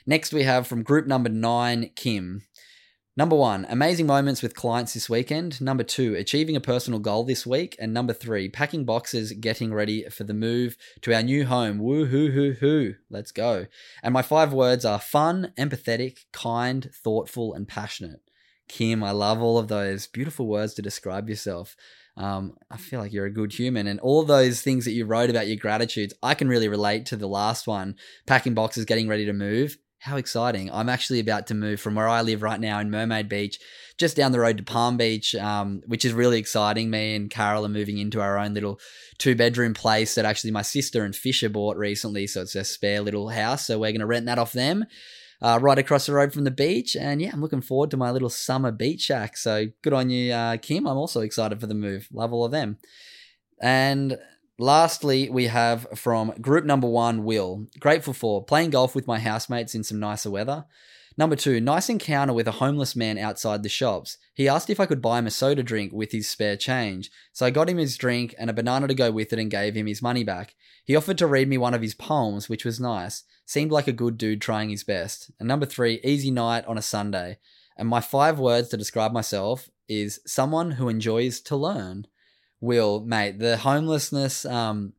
Next, 0.07 0.33
we 0.33 0.43
have 0.43 0.67
from 0.67 0.83
group 0.83 1.07
number 1.07 1.29
nine, 1.29 1.91
Kim. 1.95 2.43
Number 3.15 3.37
one, 3.37 3.67
amazing 3.69 4.07
moments 4.07 4.43
with 4.43 4.55
clients 4.55 4.95
this 4.95 5.11
weekend. 5.11 5.61
Number 5.61 5.85
two, 5.85 6.15
achieving 6.15 6.57
a 6.57 6.63
personal 6.63 6.99
goal 6.99 7.25
this 7.25 7.47
week. 7.47 7.77
And 7.79 7.93
number 7.93 8.15
three, 8.15 8.49
packing 8.49 8.87
boxes, 8.87 9.33
getting 9.33 9.75
ready 9.75 10.09
for 10.09 10.25
the 10.25 10.33
move 10.33 10.79
to 11.03 11.15
our 11.15 11.23
new 11.23 11.45
home. 11.45 11.79
Woo 11.79 12.07
hoo 12.07 12.31
hoo 12.31 12.55
hoo. 12.55 12.95
Let's 13.11 13.31
go. 13.31 13.67
And 14.03 14.15
my 14.15 14.23
five 14.23 14.55
words 14.55 14.87
are 14.87 14.99
fun, 14.99 15.53
empathetic, 15.59 16.21
kind, 16.33 16.91
thoughtful, 17.05 17.53
and 17.53 17.69
passionate. 17.69 18.23
Kim, 18.67 19.05
I 19.05 19.11
love 19.11 19.43
all 19.43 19.59
of 19.59 19.69
those 19.69 20.07
beautiful 20.07 20.47
words 20.47 20.73
to 20.75 20.83
describe 20.83 21.29
yourself 21.29 21.77
um, 22.17 22.57
I 22.71 22.77
feel 22.77 23.01
like 23.01 23.13
you're 23.13 23.27
a 23.27 23.33
good 23.33 23.53
human. 23.53 23.87
And 23.87 24.01
all 24.01 24.23
those 24.23 24.63
things 24.63 24.85
that 24.85 24.93
you 24.93 25.07
wrote 25.07 25.31
about 25.31 25.47
your 25.47 25.57
gratitudes, 25.57 26.15
I 26.23 26.35
can 26.35 26.49
really 26.49 26.69
relate 26.69 27.07
to 27.07 27.17
the 27.17 27.29
last 27.29 27.67
one 27.67 27.97
packing 28.27 28.55
boxes, 28.55 28.85
getting 28.85 29.09
ready 29.09 29.27
to 29.27 29.33
move. 29.33 29.79
How 30.01 30.17
exciting. 30.17 30.69
I'm 30.73 30.89
actually 30.89 31.21
about 31.21 31.47
to 31.47 31.55
move 31.55 31.81
from 31.81 31.95
where 31.95 32.09
I 32.09 32.23
live 32.23 32.43
right 32.43 32.59
now 32.59 32.81
in 32.81 32.91
Mermaid 32.91 33.29
Beach, 33.29 33.61
just 33.99 34.17
down 34.17 34.33
the 34.33 34.41
road 34.41 34.57
to 34.57 34.65
Palm 34.65 34.97
Beach, 34.97 35.33
um, 35.37 35.81
which 35.87 36.05
is 36.05 36.13
really 36.13 36.41
exciting. 36.41 36.91
Me 36.91 37.15
and 37.15 37.31
Carol 37.31 37.65
are 37.65 37.69
moving 37.69 37.99
into 37.99 38.21
our 38.21 38.37
own 38.37 38.53
little 38.53 38.81
two 39.19 39.37
bedroom 39.37 39.75
place 39.75 40.17
that 40.17 40.25
actually 40.25 40.51
my 40.51 40.63
sister 40.63 41.05
and 41.05 41.15
Fisher 41.15 41.49
bought 41.49 41.77
recently. 41.77 42.27
So 42.27 42.43
it's 42.43 42.57
a 42.57 42.65
spare 42.65 43.01
little 43.01 43.29
house. 43.29 43.67
So 43.67 43.79
we're 43.79 43.93
going 43.93 44.01
to 44.01 44.07
rent 44.07 44.27
that 44.27 44.41
off 44.41 44.53
them 44.53 44.87
uh, 45.43 45.59
right 45.61 45.79
across 45.79 46.07
the 46.07 46.15
road 46.15 46.33
from 46.33 46.45
the 46.45 46.51
beach. 46.51 46.97
And 46.97 47.21
yeah, 47.21 47.31
I'm 47.33 47.43
looking 47.43 47.61
forward 47.61 47.91
to 47.91 47.97
my 47.97 48.11
little 48.11 48.31
summer 48.31 48.71
beach 48.71 49.03
shack. 49.03 49.37
So 49.37 49.67
good 49.83 49.93
on 49.93 50.09
you, 50.09 50.33
uh, 50.33 50.57
Kim. 50.57 50.87
I'm 50.87 50.97
also 50.97 51.21
excited 51.21 51.61
for 51.61 51.67
the 51.67 51.75
move. 51.75 52.09
Love 52.13 52.33
all 52.33 52.45
of 52.45 52.53
them. 52.53 52.79
And 53.61 54.19
lastly, 54.59 55.29
we 55.29 55.49
have 55.49 55.87
from 55.95 56.31
group 56.41 56.65
number 56.65 56.89
one, 56.89 57.25
Will. 57.25 57.67
Grateful 57.81 58.15
for 58.15 58.45
playing 58.45 58.71
golf 58.71 58.95
with 58.95 59.07
my 59.07 59.19
housemates 59.19 59.75
in 59.75 59.83
some 59.83 60.01
nicer 60.01 60.31
weather. 60.31 60.65
Number 61.19 61.37
two, 61.37 61.61
nice 61.61 61.91
encounter 61.91 62.33
with 62.33 62.49
a 62.49 62.53
homeless 62.53 62.97
man 62.97 63.19
outside 63.19 63.63
the 63.63 63.69
shops. 63.69 64.17
He 64.33 64.49
asked 64.49 64.71
if 64.71 64.81
I 64.81 64.87
could 64.87 65.03
buy 65.03 65.19
him 65.19 65.27
a 65.27 65.31
soda 65.31 65.63
drink 65.63 65.93
with 65.93 66.11
his 66.13 66.29
spare 66.29 66.57
change, 66.57 67.11
so 67.33 67.45
I 67.45 67.51
got 67.51 67.69
him 67.69 67.77
his 67.77 67.99
drink 67.99 68.35
and 68.39 68.49
a 68.49 68.55
banana 68.55 68.89
to 68.89 68.95
go 68.95 69.11
with 69.11 69.33
it 69.33 69.39
and 69.39 69.51
gave 69.51 69.75
him 69.75 69.87
his 69.87 70.01
money 70.01 70.25
back. 70.25 70.55
He 70.85 70.97
offered 70.97 71.19
to 71.19 71.27
read 71.27 71.49
me 71.49 71.59
one 71.59 71.75
of 71.75 71.83
his 71.83 71.95
poems, 71.95 72.49
which 72.49 72.65
was 72.65 72.81
nice. 72.81 73.25
Seemed 73.47 73.71
like 73.71 73.87
a 73.87 73.93
good 73.93 74.19
dude 74.19 74.41
trying 74.41 74.71
his 74.71 74.85
best. 74.85 75.31
And 75.39 75.47
number 75.47 75.67
three, 75.67 76.01
easy 76.03 76.31
night 76.31 76.65
on 76.67 76.79
a 76.79 76.83
Sunday. 76.83 77.39
And 77.77 77.89
my 77.89 78.01
five 78.01 78.39
words 78.39 78.69
to 78.69 78.77
describe 78.77 79.13
myself 79.13 79.71
is 79.89 80.21
someone 80.27 80.73
who 80.73 80.89
enjoys 80.89 81.41
to 81.43 81.57
learn. 81.57 82.07
Will, 82.61 83.01
mate, 83.01 83.39
the 83.39 83.57
homelessness 83.57 84.45
um, 84.45 84.93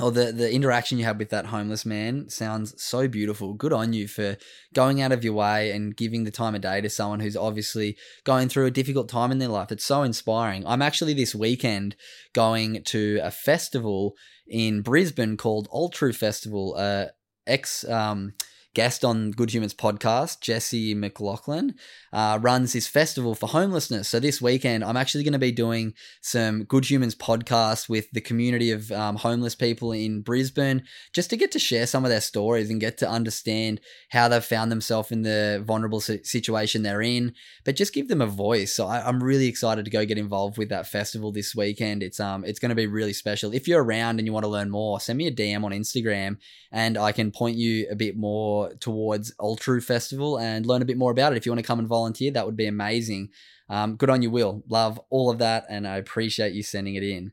or 0.00 0.10
the, 0.10 0.32
the 0.32 0.52
interaction 0.52 0.98
you 0.98 1.04
had 1.04 1.18
with 1.18 1.30
that 1.30 1.46
homeless 1.46 1.84
man 1.84 2.28
sounds 2.28 2.80
so 2.82 3.08
beautiful. 3.08 3.54
Good 3.54 3.72
on 3.72 3.92
you 3.92 4.08
for 4.08 4.36
going 4.74 5.00
out 5.00 5.12
of 5.12 5.24
your 5.24 5.34
way 5.34 5.72
and 5.72 5.96
giving 5.96 6.24
the 6.24 6.30
time 6.30 6.54
of 6.54 6.60
day 6.60 6.80
to 6.80 6.88
someone 6.88 7.20
who's 7.20 7.36
obviously 7.36 7.96
going 8.24 8.48
through 8.48 8.66
a 8.66 8.70
difficult 8.70 9.08
time 9.08 9.30
in 9.30 9.38
their 9.38 9.48
life. 9.48 9.72
It's 9.72 9.84
so 9.84 10.02
inspiring. 10.02 10.66
I'm 10.66 10.82
actually 10.82 11.14
this 11.14 11.34
weekend 11.34 11.96
going 12.32 12.82
to 12.84 13.20
a 13.22 13.30
festival 13.30 14.14
in 14.50 14.82
Brisbane 14.82 15.36
called 15.36 15.68
Altru 15.70 16.14
Festival, 16.14 16.74
uh, 16.76 17.06
ex 17.46 17.88
um, 17.88 18.34
guest 18.74 19.04
on 19.04 19.30
Good 19.30 19.54
Humans 19.54 19.74
podcast, 19.74 20.40
Jesse 20.40 20.94
McLaughlin, 20.94 21.74
uh, 22.12 22.38
runs 22.40 22.72
this 22.72 22.86
festival 22.86 23.34
for 23.34 23.48
homelessness. 23.48 24.08
So 24.08 24.20
this 24.20 24.40
weekend, 24.40 24.84
I'm 24.84 24.96
actually 24.96 25.24
going 25.24 25.32
to 25.32 25.38
be 25.38 25.52
doing 25.52 25.94
some 26.20 26.64
Good 26.64 26.90
Humans 26.90 27.14
podcast 27.14 27.88
with 27.88 28.10
the 28.10 28.20
community 28.20 28.70
of 28.70 28.90
um, 28.92 29.16
homeless 29.16 29.54
people 29.54 29.92
in 29.92 30.22
Brisbane, 30.22 30.84
just 31.12 31.30
to 31.30 31.36
get 31.36 31.52
to 31.52 31.58
share 31.58 31.86
some 31.86 32.04
of 32.04 32.10
their 32.10 32.20
stories 32.20 32.70
and 32.70 32.80
get 32.80 32.98
to 32.98 33.08
understand 33.08 33.80
how 34.10 34.28
they've 34.28 34.44
found 34.44 34.72
themselves 34.72 35.12
in 35.12 35.22
the 35.22 35.62
vulnerable 35.64 36.00
situation 36.00 36.82
they're 36.82 37.02
in, 37.02 37.34
but 37.64 37.76
just 37.76 37.94
give 37.94 38.08
them 38.08 38.20
a 38.20 38.26
voice. 38.26 38.72
So 38.74 38.86
I, 38.86 39.08
am 39.08 39.22
really 39.22 39.46
excited 39.46 39.84
to 39.84 39.90
go 39.90 40.04
get 40.04 40.18
involved 40.18 40.58
with 40.58 40.68
that 40.70 40.86
festival 40.86 41.32
this 41.32 41.54
weekend. 41.54 42.02
It's 42.02 42.20
um 42.20 42.44
it's 42.44 42.58
going 42.58 42.70
to 42.70 42.74
be 42.74 42.86
really 42.86 43.12
special. 43.12 43.54
If 43.54 43.68
you're 43.68 43.82
around 43.82 44.18
and 44.18 44.26
you 44.26 44.32
want 44.32 44.44
to 44.44 44.50
learn 44.50 44.70
more, 44.70 45.00
send 45.00 45.16
me 45.16 45.26
a 45.26 45.32
DM 45.32 45.64
on 45.64 45.72
Instagram 45.72 46.38
and 46.72 46.96
I 46.96 47.12
can 47.12 47.30
point 47.30 47.56
you 47.56 47.86
a 47.90 47.96
bit 47.96 48.16
more 48.16 48.72
towards 48.74 49.34
Altru 49.34 49.82
Festival 49.82 50.38
and 50.38 50.66
learn 50.66 50.82
a 50.82 50.84
bit 50.84 50.96
more 50.96 51.10
about 51.10 51.32
it. 51.32 51.36
If 51.36 51.46
you 51.46 51.52
want 51.52 51.60
to 51.60 51.66
come 51.66 51.80
volunteer, 51.86 51.99
that 52.08 52.46
would 52.46 52.56
be 52.56 52.66
amazing. 52.66 53.28
Um, 53.68 53.96
good 53.96 54.10
on 54.10 54.22
you, 54.22 54.30
Will. 54.30 54.62
Love 54.68 55.00
all 55.10 55.30
of 55.30 55.38
that, 55.38 55.64
and 55.68 55.86
I 55.86 55.96
appreciate 55.96 56.52
you 56.52 56.62
sending 56.62 56.94
it 56.96 57.02
in. 57.02 57.32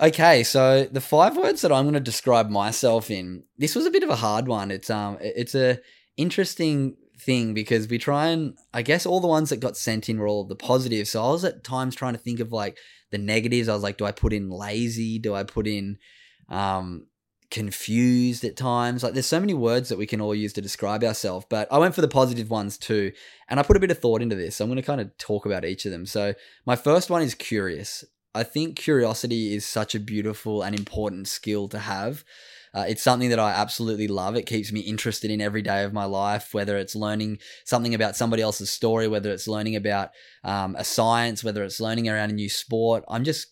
Okay, 0.00 0.42
so 0.42 0.84
the 0.84 1.00
five 1.00 1.36
words 1.36 1.62
that 1.62 1.72
I'm 1.72 1.84
going 1.84 1.94
to 1.94 2.00
describe 2.00 2.50
myself 2.50 3.10
in. 3.10 3.44
This 3.56 3.74
was 3.74 3.86
a 3.86 3.90
bit 3.90 4.02
of 4.02 4.10
a 4.10 4.16
hard 4.16 4.46
one. 4.46 4.70
It's 4.70 4.90
um, 4.90 5.16
it's 5.20 5.54
a 5.54 5.78
interesting 6.16 6.96
thing 7.18 7.54
because 7.54 7.88
we 7.88 7.96
try 7.96 8.26
and 8.26 8.58
I 8.74 8.82
guess 8.82 9.06
all 9.06 9.20
the 9.20 9.26
ones 9.26 9.48
that 9.50 9.60
got 9.60 9.76
sent 9.76 10.08
in 10.08 10.18
were 10.18 10.28
all 10.28 10.44
the 10.44 10.56
positives. 10.56 11.10
So 11.10 11.24
I 11.24 11.30
was 11.30 11.44
at 11.44 11.64
times 11.64 11.94
trying 11.94 12.12
to 12.12 12.18
think 12.18 12.40
of 12.40 12.52
like 12.52 12.76
the 13.10 13.18
negatives. 13.18 13.68
I 13.68 13.74
was 13.74 13.82
like, 13.82 13.96
do 13.96 14.04
I 14.04 14.12
put 14.12 14.34
in 14.34 14.50
lazy? 14.50 15.18
Do 15.18 15.34
I 15.34 15.44
put 15.44 15.66
in 15.66 15.96
um, 16.48 17.06
confused 17.50 18.44
at 18.44 18.56
times. 18.56 19.02
Like 19.02 19.12
there's 19.12 19.26
so 19.26 19.40
many 19.40 19.54
words 19.54 19.88
that 19.88 19.98
we 19.98 20.06
can 20.06 20.20
all 20.20 20.34
use 20.34 20.52
to 20.54 20.60
describe 20.60 21.04
ourselves, 21.04 21.46
but 21.48 21.68
I 21.70 21.78
went 21.78 21.94
for 21.94 22.00
the 22.00 22.08
positive 22.08 22.50
ones 22.50 22.78
too. 22.78 23.12
And 23.48 23.60
I 23.60 23.62
put 23.62 23.76
a 23.76 23.80
bit 23.80 23.90
of 23.90 23.98
thought 23.98 24.22
into 24.22 24.36
this. 24.36 24.56
So 24.56 24.64
I'm 24.64 24.70
going 24.70 24.76
to 24.76 24.82
kind 24.82 25.00
of 25.00 25.16
talk 25.18 25.46
about 25.46 25.64
each 25.64 25.84
of 25.84 25.92
them. 25.92 26.06
So 26.06 26.34
my 26.64 26.76
first 26.76 27.10
one 27.10 27.22
is 27.22 27.34
curious. 27.34 28.04
I 28.34 28.42
think 28.42 28.76
curiosity 28.76 29.54
is 29.54 29.64
such 29.64 29.94
a 29.94 30.00
beautiful 30.00 30.62
and 30.62 30.78
important 30.78 31.28
skill 31.28 31.68
to 31.68 31.78
have. 31.78 32.24
Uh, 32.74 32.84
it's 32.86 33.02
something 33.02 33.30
that 33.30 33.38
I 33.38 33.52
absolutely 33.52 34.06
love. 34.06 34.36
It 34.36 34.44
keeps 34.44 34.70
me 34.70 34.80
interested 34.80 35.30
in 35.30 35.40
every 35.40 35.62
day 35.62 35.82
of 35.84 35.94
my 35.94 36.04
life, 36.04 36.52
whether 36.52 36.76
it's 36.76 36.94
learning 36.94 37.38
something 37.64 37.94
about 37.94 38.16
somebody 38.16 38.42
else's 38.42 38.70
story, 38.70 39.08
whether 39.08 39.30
it's 39.30 39.48
learning 39.48 39.76
about 39.76 40.10
um, 40.44 40.76
a 40.76 40.84
science, 40.84 41.42
whether 41.42 41.64
it's 41.64 41.80
learning 41.80 42.10
around 42.10 42.28
a 42.28 42.34
new 42.34 42.50
sport. 42.50 43.02
I'm 43.08 43.24
just 43.24 43.46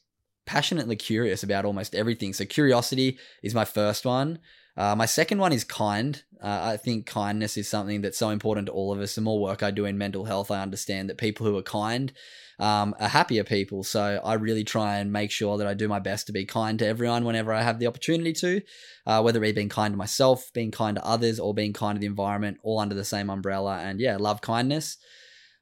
passionately 0.46 0.96
curious 0.96 1.42
about 1.42 1.64
almost 1.64 1.94
everything. 1.94 2.32
So 2.32 2.44
curiosity 2.44 3.18
is 3.42 3.54
my 3.54 3.64
first 3.64 4.04
one. 4.04 4.38
Uh, 4.76 4.94
my 4.96 5.06
second 5.06 5.38
one 5.38 5.52
is 5.52 5.64
kind. 5.64 6.22
Uh, 6.42 6.60
I 6.72 6.76
think 6.76 7.06
kindness 7.06 7.56
is 7.56 7.68
something 7.68 8.02
that's 8.02 8.18
so 8.18 8.30
important 8.30 8.66
to 8.66 8.72
all 8.72 8.92
of 8.92 9.00
us. 9.00 9.14
The 9.14 9.20
more 9.20 9.40
work 9.40 9.62
I 9.62 9.70
do 9.70 9.84
in 9.84 9.96
mental 9.96 10.24
health, 10.24 10.50
I 10.50 10.60
understand 10.60 11.08
that 11.08 11.18
people 11.18 11.46
who 11.46 11.56
are 11.56 11.62
kind 11.62 12.12
um, 12.58 12.94
are 12.98 13.08
happier 13.08 13.44
people. 13.44 13.84
So 13.84 14.20
I 14.24 14.34
really 14.34 14.64
try 14.64 14.98
and 14.98 15.12
make 15.12 15.30
sure 15.30 15.56
that 15.58 15.66
I 15.66 15.74
do 15.74 15.88
my 15.88 15.98
best 15.98 16.26
to 16.26 16.32
be 16.32 16.44
kind 16.44 16.78
to 16.80 16.86
everyone 16.86 17.24
whenever 17.24 17.52
I 17.52 17.62
have 17.62 17.78
the 17.78 17.86
opportunity 17.86 18.32
to, 18.34 18.62
uh, 19.06 19.22
whether 19.22 19.38
it 19.42 19.48
be 19.48 19.52
being 19.52 19.68
kind 19.68 19.92
to 19.92 19.98
myself, 19.98 20.52
being 20.52 20.70
kind 20.70 20.96
to 20.96 21.04
others, 21.04 21.40
or 21.40 21.54
being 21.54 21.72
kind 21.72 21.96
to 21.96 22.00
the 22.00 22.06
environment, 22.06 22.58
all 22.62 22.78
under 22.78 22.94
the 22.94 23.04
same 23.04 23.30
umbrella. 23.30 23.78
And 23.78 24.00
yeah, 24.00 24.16
love 24.18 24.40
kindness. 24.40 24.98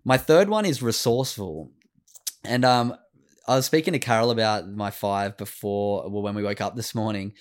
My 0.05 0.19
third 0.19 0.49
one 0.49 0.65
is 0.65 0.83
resourceful. 0.83 1.71
And 2.45 2.65
um, 2.65 2.97
I 3.47 3.57
was 3.57 3.67
speaking 3.67 3.93
to 3.93 3.99
Carol 3.99 4.31
about 4.31 4.69
my 4.69 4.91
five 4.91 5.37
before, 5.37 6.09
well, 6.09 6.23
when 6.23 6.35
we 6.35 6.45
woke 6.45 6.61
up 6.61 6.77
this 6.77 6.95
morning, 6.95 7.33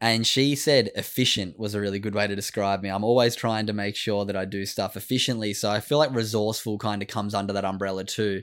and 0.00 0.26
she 0.26 0.56
said 0.56 0.90
efficient 0.96 1.58
was 1.58 1.74
a 1.74 1.80
really 1.80 1.98
good 1.98 2.14
way 2.14 2.26
to 2.26 2.36
describe 2.36 2.82
me. 2.82 2.88
I'm 2.88 3.04
always 3.04 3.36
trying 3.36 3.66
to 3.66 3.72
make 3.72 3.96
sure 3.96 4.24
that 4.24 4.36
I 4.36 4.44
do 4.44 4.66
stuff 4.66 4.96
efficiently. 4.96 5.54
So 5.54 5.70
I 5.70 5.80
feel 5.80 5.98
like 5.98 6.14
resourceful 6.14 6.78
kind 6.78 7.00
of 7.00 7.08
comes 7.08 7.34
under 7.34 7.52
that 7.52 7.64
umbrella 7.64 8.04
too 8.04 8.42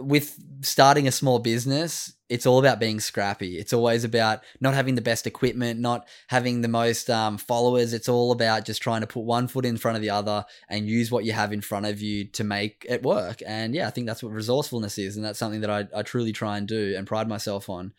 with 0.00 0.38
starting 0.60 1.08
a 1.08 1.12
small 1.12 1.38
business, 1.38 2.12
it's 2.28 2.46
all 2.46 2.58
about 2.58 2.78
being 2.78 3.00
scrappy. 3.00 3.58
It's 3.58 3.72
always 3.72 4.04
about 4.04 4.42
not 4.60 4.74
having 4.74 4.94
the 4.94 5.02
best 5.02 5.26
equipment, 5.26 5.80
not 5.80 6.06
having 6.28 6.60
the 6.60 6.68
most 6.68 7.08
um, 7.08 7.38
followers. 7.38 7.92
It's 7.92 8.08
all 8.08 8.32
about 8.32 8.64
just 8.64 8.82
trying 8.82 9.00
to 9.00 9.06
put 9.06 9.24
one 9.24 9.48
foot 9.48 9.64
in 9.64 9.76
front 9.76 9.96
of 9.96 10.02
the 10.02 10.10
other 10.10 10.44
and 10.68 10.88
use 10.88 11.10
what 11.10 11.24
you 11.24 11.32
have 11.32 11.52
in 11.52 11.60
front 11.60 11.86
of 11.86 12.00
you 12.00 12.24
to 12.32 12.44
make 12.44 12.84
it 12.88 13.02
work. 13.02 13.40
And 13.46 13.74
yeah, 13.74 13.86
I 13.86 13.90
think 13.90 14.06
that's 14.06 14.22
what 14.22 14.32
resourcefulness 14.32 14.98
is. 14.98 15.16
And 15.16 15.24
that's 15.24 15.38
something 15.38 15.62
that 15.62 15.70
I, 15.70 15.86
I 15.94 16.02
truly 16.02 16.32
try 16.32 16.58
and 16.58 16.68
do 16.68 16.94
and 16.96 17.06
pride 17.06 17.28
myself 17.28 17.68
on. 17.70 17.92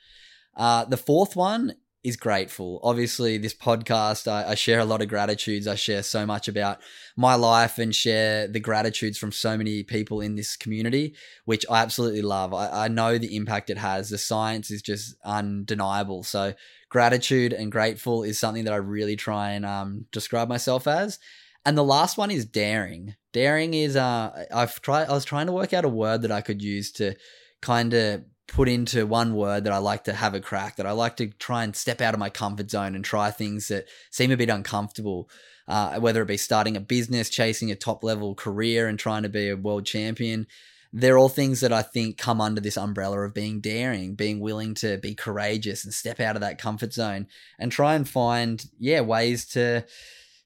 Uh, 0.56 0.86
the 0.86 0.98
fourth 0.98 1.36
one 1.36 1.74
is 2.04 2.16
grateful. 2.16 2.80
Obviously, 2.82 3.38
this 3.38 3.54
podcast, 3.54 4.32
I, 4.32 4.52
I, 4.52 4.56
share 4.56 4.80
a 4.80 4.86
lot 4.86 5.02
of 5.02 5.10
gratitudes. 5.10 5.68
I 5.68 5.76
share 5.76 6.02
so 6.02 6.26
much 6.26 6.48
about 6.48 6.80
my 7.18 7.36
life 7.36 7.78
and 7.78 7.94
share 7.94 8.48
the 8.48 8.60
gratitudes 8.60 9.18
from 9.18 9.34
so 9.34 9.58
many 9.58 9.84
people 9.84 10.22
in 10.22 10.36
this 10.36 10.56
community, 10.56 11.16
which 11.44 11.66
I 11.70 11.82
absolutely 11.82 12.22
love. 12.22 12.54
I, 12.54 12.86
I 12.86 12.88
know 12.88 13.18
the 13.18 13.36
impact 13.36 13.70
it 13.70 13.78
has. 13.78 14.10
The 14.10 14.18
science 14.18 14.72
is 14.72 14.82
just 14.82 15.16
undeniable. 15.26 16.24
So, 16.24 16.54
gratitude 16.88 17.52
and 17.52 17.72
grateful 17.72 18.24
is 18.24 18.40
something 18.40 18.64
that 18.64 18.74
I 18.74 18.78
really 18.78 19.18
try 19.18 19.52
and 19.52 19.66
um, 19.66 20.06
describe 20.12 20.48
myself 20.48 20.88
as. 20.88 21.20
And 21.66 21.78
the 21.78 21.84
last 21.84 22.18
one 22.18 22.32
is 22.32 22.46
daring. 22.46 23.16
Daring 23.34 23.74
is 23.74 23.98
uh, 23.98 24.46
I've 24.54 24.82
tried. 24.82 25.10
I 25.10 25.14
was 25.14 25.26
trying 25.26 25.48
to 25.48 25.52
work 25.52 25.74
out 25.74 25.86
a 25.86 25.90
word 25.90 26.22
that 26.22 26.32
I 26.32 26.42
could 26.42 26.62
use 26.62 26.94
to 26.94 27.16
kind 27.62 27.94
of 27.94 28.24
put 28.50 28.68
into 28.68 29.06
one 29.06 29.36
word 29.36 29.64
that 29.64 29.74
I 29.74 29.78
like 29.78 30.04
to 30.06 30.14
have 30.14 30.34
a 30.34 30.42
crack, 30.42 30.76
that 30.78 30.86
I 30.86 30.92
like 30.92 31.18
to 31.18 31.28
try 31.28 31.64
and 31.64 31.76
step 31.76 32.02
out 32.02 32.14
of 32.14 32.20
my 32.20 32.30
comfort 32.30 32.70
zone 32.70 32.96
and 32.96 33.06
try 33.06 33.32
things 33.32 33.68
that 33.68 33.88
seem 34.12 34.32
a 34.32 34.38
bit 34.38 34.50
uncomfortable. 34.50 35.30
Uh, 35.68 36.00
whether 36.00 36.24
it 36.24 36.28
be 36.28 36.36
starting 36.36 36.76
a 36.76 36.80
business, 36.80 37.30
chasing 37.30 37.70
a 37.70 37.76
top 37.76 38.04
level 38.04 38.34
career, 38.34 38.88
and 38.88 38.98
trying 38.98 39.22
to 39.22 39.30
be 39.30 39.50
a 39.50 39.56
world 39.56 39.86
champion. 39.86 40.48
They're 40.92 41.20
all 41.20 41.30
things 41.30 41.60
that 41.60 41.72
I 41.72 41.84
think 41.84 42.18
come 42.18 42.42
under 42.42 42.60
this 42.60 42.76
umbrella 42.76 43.20
of 43.20 43.36
being 43.36 43.62
daring, 43.62 44.16
being 44.16 44.40
willing 44.40 44.74
to 44.76 44.98
be 44.98 45.14
courageous 45.14 45.84
and 45.84 45.94
step 45.94 46.20
out 46.20 46.36
of 46.36 46.42
that 46.42 46.58
comfort 46.60 46.92
zone 46.92 47.28
and 47.60 47.72
try 47.72 47.94
and 47.94 48.10
find, 48.10 48.66
yeah, 48.80 49.02
ways 49.02 49.46
to 49.50 49.86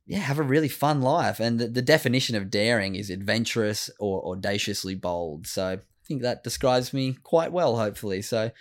yeah, 0.06 0.20
have 0.20 0.40
a 0.40 0.44
really 0.44 0.68
fun 0.68 1.02
life. 1.02 1.40
And 1.40 1.58
the, 1.58 1.68
the 1.70 1.82
definition 1.82 2.36
of 2.36 2.52
daring 2.52 2.96
is 2.96 3.10
adventurous 3.10 3.90
or 4.00 4.26
audaciously 4.26 4.96
bold. 4.96 5.48
So 5.48 5.80
I 6.04 6.06
think 6.06 6.22
that 6.22 6.44
describes 6.44 6.94
me 6.94 7.14
quite 7.24 7.52
well, 7.52 7.78
hopefully. 7.78 8.22
So 8.22 8.52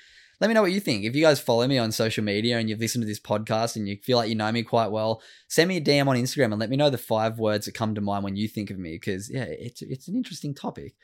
let 0.40 0.48
me 0.48 0.54
know 0.54 0.62
what 0.62 0.72
you 0.72 0.80
think. 0.80 1.04
If 1.04 1.16
you 1.16 1.22
guys 1.22 1.40
follow 1.40 1.66
me 1.66 1.78
on 1.78 1.92
social 1.92 2.22
media 2.22 2.58
and 2.58 2.68
you've 2.68 2.80
listened 2.80 3.02
to 3.02 3.06
this 3.06 3.20
podcast 3.20 3.76
and 3.76 3.88
you 3.88 3.96
feel 3.96 4.18
like 4.18 4.28
you 4.28 4.34
know 4.34 4.50
me 4.50 4.62
quite 4.62 4.90
well, 4.90 5.22
send 5.48 5.68
me 5.68 5.76
a 5.76 5.80
DM 5.80 6.06
on 6.06 6.16
Instagram 6.16 6.46
and 6.46 6.58
let 6.58 6.70
me 6.70 6.76
know 6.76 6.90
the 6.90 6.98
five 6.98 7.38
words 7.38 7.66
that 7.66 7.74
come 7.74 7.94
to 7.94 8.00
mind 8.00 8.24
when 8.24 8.36
you 8.36 8.48
think 8.48 8.70
of 8.70 8.78
me 8.78 8.92
because 8.92 9.30
yeah, 9.30 9.44
it's 9.44 9.82
it's 9.82 10.08
an 10.08 10.16
interesting 10.16 10.54
topic. 10.54 10.94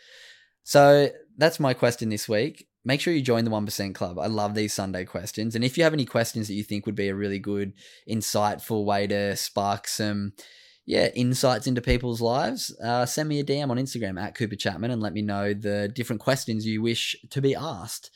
So 0.65 1.11
that's 1.37 1.61
my 1.61 1.75
question 1.75 2.09
this 2.09 2.29
week. 2.29 2.69
Make 2.85 3.01
sure 3.01 3.13
you 3.13 3.23
join 3.23 3.45
the 3.45 3.51
1% 3.51 3.95
Club. 3.95 4.19
I 4.19 4.27
love 4.27 4.55
these 4.55 4.73
Sunday 4.73 5.05
questions. 5.05 5.55
And 5.55 5.65
if 5.65 5.77
you 5.77 5.85
have 5.85 5.93
any 5.93 6.05
questions 6.05 6.47
that 6.49 6.55
you 6.55 6.63
think 6.63 6.87
would 6.87 6.95
be 6.95 7.09
a 7.09 7.15
really 7.15 7.39
good, 7.39 7.75
insightful 8.09 8.85
way 8.85 9.07
to 9.07 9.37
spark 9.37 9.89
some 9.89 10.33
yeah, 10.89 11.09
insights 11.15 11.67
into 11.67 11.83
people's 11.83 12.23
lives, 12.23 12.75
uh, 12.83 13.05
send 13.05 13.29
me 13.29 13.41
a 13.41 13.45
DM 13.45 13.69
on 13.69 13.77
Instagram 13.77 14.19
at 14.19 14.35
Cooper 14.35 14.57
Chapman 14.57 14.91
and 14.91 15.03
let 15.03 15.13
me 15.13 15.21
know 15.21 15.53
the 15.53 15.87
different 15.87 16.23
questions 16.23 16.65
you 16.65 16.81
wish 16.81 17.15
to 17.29 17.43
be 17.43 17.55
asked. 17.55 18.11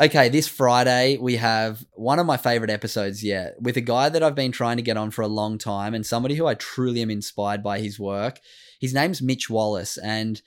Okay, 0.00 0.28
this 0.28 0.46
Friday 0.46 1.16
we 1.16 1.34
have 1.36 1.84
one 1.94 2.20
of 2.20 2.26
my 2.26 2.36
favorite 2.36 2.70
episodes 2.70 3.24
yet 3.24 3.60
with 3.60 3.76
a 3.76 3.80
guy 3.80 4.10
that 4.10 4.22
I've 4.22 4.36
been 4.36 4.52
trying 4.52 4.76
to 4.76 4.82
get 4.82 4.96
on 4.96 5.10
for 5.10 5.22
a 5.22 5.26
long 5.26 5.58
time 5.58 5.92
and 5.92 6.06
somebody 6.06 6.36
who 6.36 6.46
I 6.46 6.54
truly 6.54 7.02
am 7.02 7.10
inspired 7.10 7.64
by 7.64 7.80
his 7.80 7.98
work. 7.98 8.38
His 8.80 8.94
name's 8.94 9.20
Mitch 9.20 9.50
Wallace 9.50 9.98
and 9.98 10.40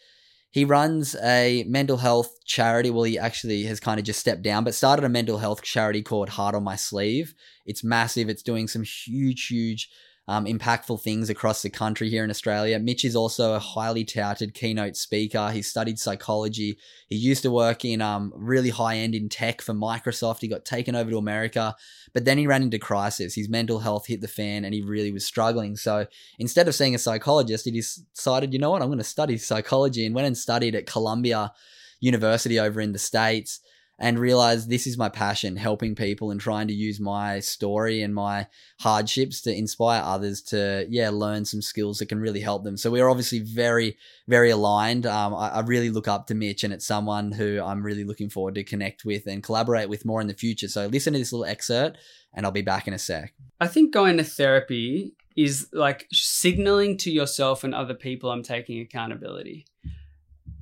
he 0.51 0.63
runs 0.63 1.17
a 1.21 1.65
mental 1.67 1.97
health 1.97 2.45
charity. 2.45 2.91
Well, 2.91 3.03
he 3.03 3.19
actually 3.19 3.63
has 3.63 3.81
kind 3.81 3.99
of 3.99 4.05
just 4.05 4.21
stepped 4.21 4.41
down, 4.41 4.63
but 4.63 4.73
started 4.73 5.03
a 5.03 5.09
mental 5.09 5.39
health 5.39 5.63
charity 5.63 6.01
called 6.01 6.29
Heart 6.29 6.55
on 6.55 6.63
My 6.63 6.77
Sleeve. 6.77 7.33
It's 7.65 7.83
massive. 7.83 8.29
It's 8.29 8.41
doing 8.41 8.69
some 8.69 8.83
huge, 8.83 9.47
huge 9.47 9.89
um, 10.27 10.45
impactful 10.45 11.01
things 11.01 11.29
across 11.29 11.61
the 11.61 11.69
country 11.69 12.09
here 12.09 12.23
in 12.23 12.29
Australia. 12.29 12.77
Mitch 12.79 13.05
is 13.05 13.15
also 13.15 13.53
a 13.53 13.59
highly 13.59 14.03
touted 14.03 14.53
keynote 14.53 14.97
speaker. 14.97 15.49
He 15.51 15.61
studied 15.61 15.99
psychology. 15.99 16.77
He 17.07 17.15
used 17.15 17.43
to 17.43 17.51
work 17.51 17.85
in 17.85 18.01
um, 18.01 18.33
really 18.35 18.69
high 18.69 18.97
end 18.97 19.15
in 19.15 19.29
tech 19.29 19.61
for 19.61 19.73
Microsoft. 19.73 20.41
He 20.41 20.49
got 20.49 20.65
taken 20.65 20.95
over 20.95 21.09
to 21.09 21.17
America, 21.17 21.75
but 22.13 22.25
then 22.25 22.37
he 22.37 22.45
ran 22.45 22.63
into 22.63 22.77
crisis. 22.77 23.35
His 23.35 23.47
mental 23.47 23.79
health 23.79 24.07
hit 24.07 24.19
the 24.19 24.27
fan 24.27 24.65
and 24.65 24.73
he 24.73 24.81
really 24.81 25.13
was 25.13 25.25
struggling. 25.25 25.77
So 25.77 26.07
instead 26.39 26.67
of 26.67 26.75
seeing 26.75 26.93
a 26.93 26.99
psychologist, 26.99 27.63
he 27.65 27.71
decided, 27.71 28.51
you 28.51 28.59
know 28.59 28.71
what, 28.71 28.81
I'm 28.81 28.89
going 28.89 28.97
to 28.97 29.05
study 29.05 29.37
psychology 29.37 30.05
and 30.05 30.13
went 30.13 30.27
and 30.27 30.37
studied 30.37 30.75
at 30.75 30.87
Columbia 30.87 31.53
University 32.01 32.59
over 32.59 32.81
in 32.81 32.91
the 32.91 32.99
States 32.99 33.61
and 33.99 34.19
realize 34.19 34.67
this 34.67 34.85
is 34.85 34.97
my 34.97 35.09
passion 35.09 35.55
helping 35.55 35.95
people 35.95 36.29
and 36.29 36.39
trying 36.39 36.67
to 36.67 36.73
use 36.73 36.99
my 36.99 37.39
story 37.39 38.03
and 38.03 38.13
my 38.13 38.45
hardships 38.79 39.41
to 39.41 39.53
inspire 39.53 40.01
others 40.03 40.41
to 40.41 40.85
yeah 40.89 41.09
learn 41.09 41.45
some 41.45 41.61
skills 41.61 41.97
that 41.97 42.07
can 42.07 42.19
really 42.19 42.39
help 42.39 42.63
them. 42.63 42.77
So 42.77 42.91
we're 42.91 43.09
obviously 43.09 43.39
very 43.39 43.97
very 44.27 44.51
aligned. 44.51 45.05
Um, 45.05 45.33
I, 45.33 45.49
I, 45.49 45.59
really 45.61 45.89
look 45.89 46.07
up 46.07 46.27
to 46.27 46.35
mitch 46.35 46.63
and 46.63 46.73
it's 46.73 46.85
someone 46.85 47.31
who 47.31 47.61
i'm 47.63 47.83
really 47.83 48.03
looking 48.03 48.29
forward 48.29 48.55
to 48.55 48.63
connect 48.63 49.03
with 49.03 49.25
and 49.25 49.41
collaborate 49.41 49.89
with 49.89 50.05
more 50.05 50.21
in 50.21 50.27
the 50.27 50.33
future. 50.33 50.67
So 50.67 50.85
listen 50.87 51.13
to 51.13 51.19
this 51.19 51.33
little 51.33 51.45
excerpt 51.45 51.97
and 52.33 52.45
i'll 52.45 52.51
be 52.51 52.61
back 52.61 52.87
in 52.87 52.93
a 52.93 52.99
sec. 52.99 53.33
I 53.59 53.67
think 53.67 53.93
going 53.93 54.17
to 54.17 54.23
therapy 54.23 55.13
is 55.35 55.69
like 55.71 56.07
signaling 56.11 56.97
to 56.97 57.11
yourself 57.11 57.63
and 57.63 57.73
other 57.73 57.93
people 57.95 58.29
i'm 58.29 58.43
taking 58.43 58.79
accountability. 58.79 59.65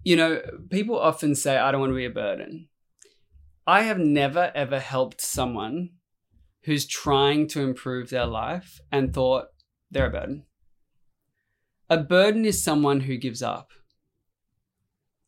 You 0.05 0.15
know 0.15 0.41
people 0.69 0.97
often 0.97 1.35
say 1.35 1.57
i 1.57 1.69
don't 1.71 1.81
want 1.81 1.91
to 1.91 1.97
be 1.97 2.05
a 2.05 2.09
burden 2.09 2.69
I 3.67 3.81
have 3.81 3.97
never 3.97 4.51
ever 4.53 4.79
helped 4.79 5.21
someone 5.21 5.89
who's 6.63 6.85
trying 6.85 7.47
to 7.47 7.61
improve 7.61 8.09
their 8.09 8.27
life 8.27 8.79
and 8.91 9.13
thought 9.13 9.47
they're 9.89 10.07
a 10.07 10.11
burden. 10.11 10.45
A 11.89 11.97
burden 11.97 12.45
is 12.45 12.63
someone 12.63 13.01
who 13.01 13.17
gives 13.17 13.41
up 13.41 13.71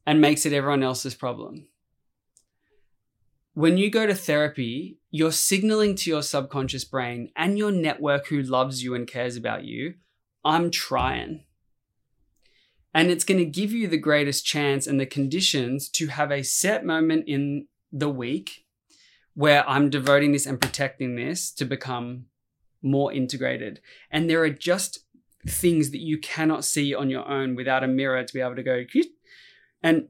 and 0.05 0.21
makes 0.21 0.45
it 0.45 0.53
everyone 0.53 0.83
else's 0.83 1.15
problem. 1.15 1.67
When 3.53 3.77
you 3.77 3.89
go 3.89 4.05
to 4.05 4.13
therapy, 4.13 4.99
you're 5.09 5.31
signaling 5.31 5.95
to 5.95 6.09
your 6.11 6.21
subconscious 6.21 6.85
brain 6.85 7.31
and 7.35 7.57
your 7.57 7.71
network 7.71 8.27
who 8.27 8.41
loves 8.41 8.83
you 8.83 8.93
and 8.93 9.07
cares 9.07 9.35
about 9.35 9.63
you, 9.63 9.95
I'm 10.45 10.69
trying. 10.69 11.45
And 12.93 13.09
it's 13.09 13.23
going 13.23 13.39
to 13.39 13.45
give 13.45 13.71
you 13.71 13.87
the 13.87 13.97
greatest 13.97 14.45
chance 14.45 14.85
and 14.85 14.99
the 14.99 15.07
conditions 15.07 15.89
to 15.89 16.07
have 16.07 16.31
a 16.31 16.43
set 16.43 16.85
moment 16.85 17.25
in 17.27 17.67
the 17.91 18.09
week 18.09 18.65
where 19.33 19.67
I'm 19.69 19.89
devoting 19.89 20.31
this 20.31 20.45
and 20.45 20.59
protecting 20.59 21.15
this 21.15 21.51
to 21.51 21.65
become 21.65 22.25
more 22.81 23.13
integrated. 23.13 23.81
And 24.09 24.29
there 24.29 24.41
are 24.43 24.49
just 24.49 24.99
things 25.47 25.91
that 25.91 26.01
you 26.01 26.17
cannot 26.17 26.65
see 26.65 26.93
on 26.93 27.09
your 27.09 27.27
own 27.27 27.55
without 27.55 27.83
a 27.83 27.87
mirror 27.87 28.23
to 28.23 28.33
be 28.33 28.41
able 28.41 28.55
to 28.55 28.63
go. 28.63 28.83
And 29.83 30.09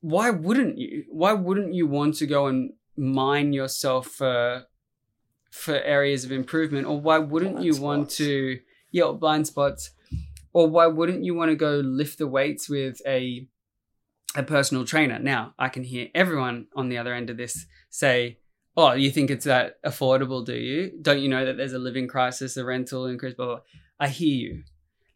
why 0.00 0.30
wouldn't 0.30 0.78
you? 0.78 1.04
Why 1.10 1.32
wouldn't 1.32 1.74
you 1.74 1.86
want 1.86 2.14
to 2.16 2.26
go 2.26 2.46
and 2.46 2.72
mine 2.96 3.52
yourself 3.52 4.06
for 4.06 4.64
for 5.50 5.74
areas 5.82 6.24
of 6.24 6.32
improvement, 6.32 6.86
or 6.86 7.00
why 7.00 7.18
wouldn't 7.18 7.56
Blind 7.56 7.66
you 7.66 7.80
want 7.80 8.10
to 8.10 8.60
yeah 8.92 9.12
blind 9.12 9.46
spots, 9.46 9.90
or 10.52 10.68
why 10.68 10.86
wouldn't 10.86 11.24
you 11.24 11.34
want 11.34 11.50
to 11.50 11.56
go 11.56 11.76
lift 11.76 12.18
the 12.18 12.28
weights 12.28 12.68
with 12.68 13.00
a 13.06 13.46
a 14.36 14.42
personal 14.42 14.84
trainer? 14.84 15.18
Now 15.18 15.54
I 15.58 15.68
can 15.68 15.84
hear 15.84 16.08
everyone 16.14 16.66
on 16.74 16.88
the 16.88 16.98
other 16.98 17.14
end 17.14 17.30
of 17.30 17.36
this 17.36 17.66
say. 17.88 18.38
Oh, 18.76 18.92
you 18.92 19.10
think 19.10 19.30
it's 19.30 19.44
that 19.46 19.82
affordable, 19.82 20.46
do 20.46 20.54
you? 20.54 20.92
Don't 21.02 21.18
you 21.18 21.28
know 21.28 21.44
that 21.44 21.56
there's 21.56 21.72
a 21.72 21.78
living 21.78 22.06
crisis, 22.06 22.56
a 22.56 22.64
rental 22.64 23.04
increase, 23.06 23.34
blah, 23.34 23.46
blah, 23.46 23.54
blah. 23.56 23.64
I 23.98 24.08
hear 24.08 24.34
you. 24.34 24.62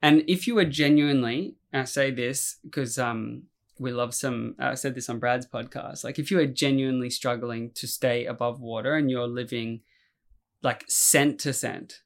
And 0.03 0.25
if 0.27 0.47
you 0.47 0.59
are 0.59 0.65
genuinely, 0.65 1.55
I 1.73 1.85
say 1.85 2.11
this 2.11 2.59
because 2.63 2.99
um, 2.99 3.45
we 3.79 3.91
love 3.91 4.15
some, 4.15 4.55
I 4.59 4.75
said 4.75 4.95
this 4.95 5.09
on 5.09 5.19
Brad's 5.19 5.47
podcast, 5.47 6.05
like 6.05 6.19
if 6.19 6.31
you 6.31 6.39
are 6.39 6.47
genuinely 6.47 7.11
struggling 7.11 7.71
to 7.71 7.87
stay 7.87 8.27
above 8.27 8.61
water 8.61 8.97
and 8.97 9.11
you're 9.11 9.27
living 9.27 9.81
like 10.63 10.85
cent 10.89 11.41
to 11.41 11.53
cent, 11.53 12.03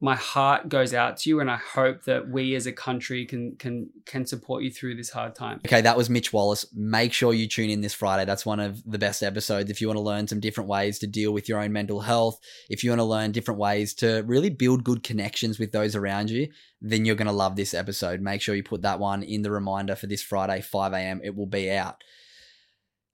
my 0.00 0.14
heart 0.14 0.68
goes 0.68 0.94
out 0.94 1.16
to 1.16 1.28
you 1.28 1.40
and 1.40 1.50
I 1.50 1.56
hope 1.56 2.04
that 2.04 2.28
we 2.28 2.54
as 2.54 2.66
a 2.66 2.72
country 2.72 3.26
can 3.26 3.56
can 3.56 3.90
can 4.06 4.26
support 4.26 4.62
you 4.62 4.70
through 4.70 4.94
this 4.94 5.10
hard 5.10 5.34
time. 5.34 5.60
Okay, 5.66 5.80
that 5.80 5.96
was 5.96 6.08
Mitch 6.08 6.32
Wallace. 6.32 6.64
Make 6.72 7.12
sure 7.12 7.34
you 7.34 7.48
tune 7.48 7.68
in 7.68 7.80
this 7.80 7.94
Friday. 7.94 8.24
That's 8.24 8.46
one 8.46 8.60
of 8.60 8.80
the 8.88 8.98
best 8.98 9.24
episodes 9.24 9.70
if 9.70 9.80
you 9.80 9.88
want 9.88 9.96
to 9.96 10.02
learn 10.02 10.28
some 10.28 10.38
different 10.38 10.70
ways 10.70 11.00
to 11.00 11.08
deal 11.08 11.32
with 11.32 11.48
your 11.48 11.60
own 11.60 11.72
mental 11.72 12.00
health. 12.00 12.38
If 12.70 12.84
you 12.84 12.90
want 12.90 13.00
to 13.00 13.04
learn 13.04 13.32
different 13.32 13.58
ways 13.58 13.92
to 13.94 14.22
really 14.24 14.50
build 14.50 14.84
good 14.84 15.02
connections 15.02 15.58
with 15.58 15.72
those 15.72 15.96
around 15.96 16.30
you, 16.30 16.48
then 16.80 17.04
you're 17.04 17.16
going 17.16 17.26
to 17.26 17.32
love 17.32 17.56
this 17.56 17.74
episode. 17.74 18.20
Make 18.20 18.40
sure 18.40 18.54
you 18.54 18.62
put 18.62 18.82
that 18.82 19.00
one 19.00 19.24
in 19.24 19.42
the 19.42 19.50
reminder 19.50 19.96
for 19.96 20.06
this 20.06 20.22
Friday, 20.22 20.60
5 20.60 20.92
a.m. 20.92 21.20
It 21.24 21.34
will 21.34 21.46
be 21.46 21.72
out. 21.72 22.04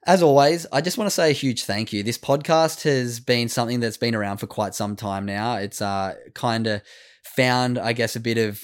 As 0.06 0.22
always, 0.22 0.66
I 0.70 0.82
just 0.82 0.98
want 0.98 1.06
to 1.06 1.14
say 1.14 1.30
a 1.30 1.32
huge 1.32 1.64
thank 1.64 1.90
you. 1.90 2.02
This 2.02 2.18
podcast 2.18 2.82
has 2.82 3.20
been 3.20 3.48
something 3.48 3.80
that's 3.80 3.96
been 3.96 4.14
around 4.14 4.36
for 4.36 4.46
quite 4.46 4.74
some 4.74 4.96
time 4.96 5.24
now. 5.24 5.56
It's 5.56 5.80
uh, 5.80 6.16
kind 6.34 6.66
of 6.66 6.82
found, 7.24 7.78
I 7.78 7.94
guess, 7.94 8.14
a 8.14 8.20
bit 8.20 8.36
of 8.36 8.62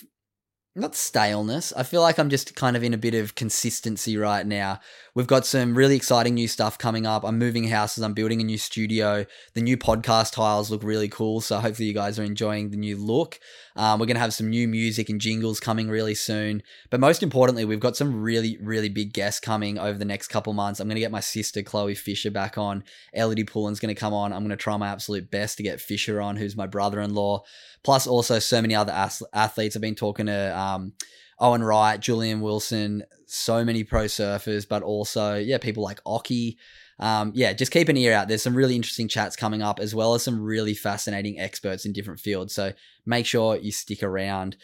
not 0.76 0.94
staleness. 0.94 1.72
I 1.74 1.82
feel 1.82 2.02
like 2.02 2.18
I'm 2.18 2.28
just 2.28 2.54
kind 2.54 2.76
of 2.76 2.84
in 2.84 2.92
a 2.92 2.98
bit 2.98 3.14
of 3.14 3.36
consistency 3.36 4.18
right 4.18 4.46
now. 4.46 4.80
We've 5.14 5.26
got 5.26 5.46
some 5.46 5.74
really 5.74 5.96
exciting 5.96 6.34
new 6.34 6.46
stuff 6.46 6.76
coming 6.76 7.06
up. 7.06 7.24
I'm 7.24 7.38
moving 7.38 7.68
houses, 7.68 8.04
I'm 8.04 8.14
building 8.14 8.42
a 8.42 8.44
new 8.44 8.58
studio. 8.58 9.24
The 9.54 9.62
new 9.62 9.78
podcast 9.78 10.32
tiles 10.32 10.70
look 10.70 10.84
really 10.84 11.08
cool. 11.08 11.40
So 11.40 11.58
hopefully 11.58 11.88
you 11.88 11.94
guys 11.94 12.18
are 12.18 12.22
enjoying 12.22 12.70
the 12.70 12.76
new 12.76 12.96
look. 12.96 13.40
Um, 13.80 13.98
we're 13.98 14.04
going 14.04 14.16
to 14.16 14.20
have 14.20 14.34
some 14.34 14.50
new 14.50 14.68
music 14.68 15.08
and 15.08 15.18
jingles 15.18 15.58
coming 15.58 15.88
really 15.88 16.14
soon. 16.14 16.62
But 16.90 17.00
most 17.00 17.22
importantly, 17.22 17.64
we've 17.64 17.80
got 17.80 17.96
some 17.96 18.20
really, 18.20 18.58
really 18.60 18.90
big 18.90 19.14
guests 19.14 19.40
coming 19.40 19.78
over 19.78 19.96
the 19.96 20.04
next 20.04 20.28
couple 20.28 20.52
months. 20.52 20.80
I'm 20.80 20.86
going 20.86 20.96
to 20.96 21.00
get 21.00 21.10
my 21.10 21.20
sister, 21.20 21.62
Chloe 21.62 21.94
Fisher, 21.94 22.30
back 22.30 22.58
on. 22.58 22.84
Elodie 23.14 23.44
Pullen's 23.44 23.80
going 23.80 23.94
to 23.94 23.98
come 23.98 24.12
on. 24.12 24.34
I'm 24.34 24.40
going 24.40 24.50
to 24.50 24.56
try 24.56 24.76
my 24.76 24.88
absolute 24.88 25.30
best 25.30 25.56
to 25.56 25.62
get 25.62 25.80
Fisher 25.80 26.20
on, 26.20 26.36
who's 26.36 26.58
my 26.58 26.66
brother 26.66 27.00
in 27.00 27.14
law. 27.14 27.42
Plus, 27.82 28.06
also 28.06 28.38
so 28.38 28.60
many 28.60 28.74
other 28.74 28.92
ath- 28.92 29.22
athletes. 29.32 29.76
I've 29.76 29.80
been 29.80 29.94
talking 29.94 30.26
to 30.26 30.58
um, 30.58 30.92
Owen 31.38 31.64
Wright, 31.64 31.98
Julian 31.98 32.42
Wilson, 32.42 33.04
so 33.24 33.64
many 33.64 33.82
pro 33.82 34.04
surfers, 34.04 34.68
but 34.68 34.82
also, 34.82 35.36
yeah, 35.36 35.56
people 35.56 35.82
like 35.82 36.02
Oki. 36.04 36.58
Um, 37.00 37.32
yeah, 37.34 37.52
just 37.54 37.72
keep 37.72 37.88
an 37.88 37.96
ear 37.96 38.12
out. 38.12 38.28
There's 38.28 38.42
some 38.42 38.54
really 38.54 38.76
interesting 38.76 39.08
chats 39.08 39.34
coming 39.34 39.62
up, 39.62 39.80
as 39.80 39.94
well 39.94 40.14
as 40.14 40.22
some 40.22 40.40
really 40.40 40.74
fascinating 40.74 41.40
experts 41.40 41.86
in 41.86 41.92
different 41.92 42.20
fields. 42.20 42.54
So 42.54 42.72
make 43.06 43.26
sure 43.26 43.56
you 43.56 43.72
stick 43.72 44.02
around. 44.02 44.56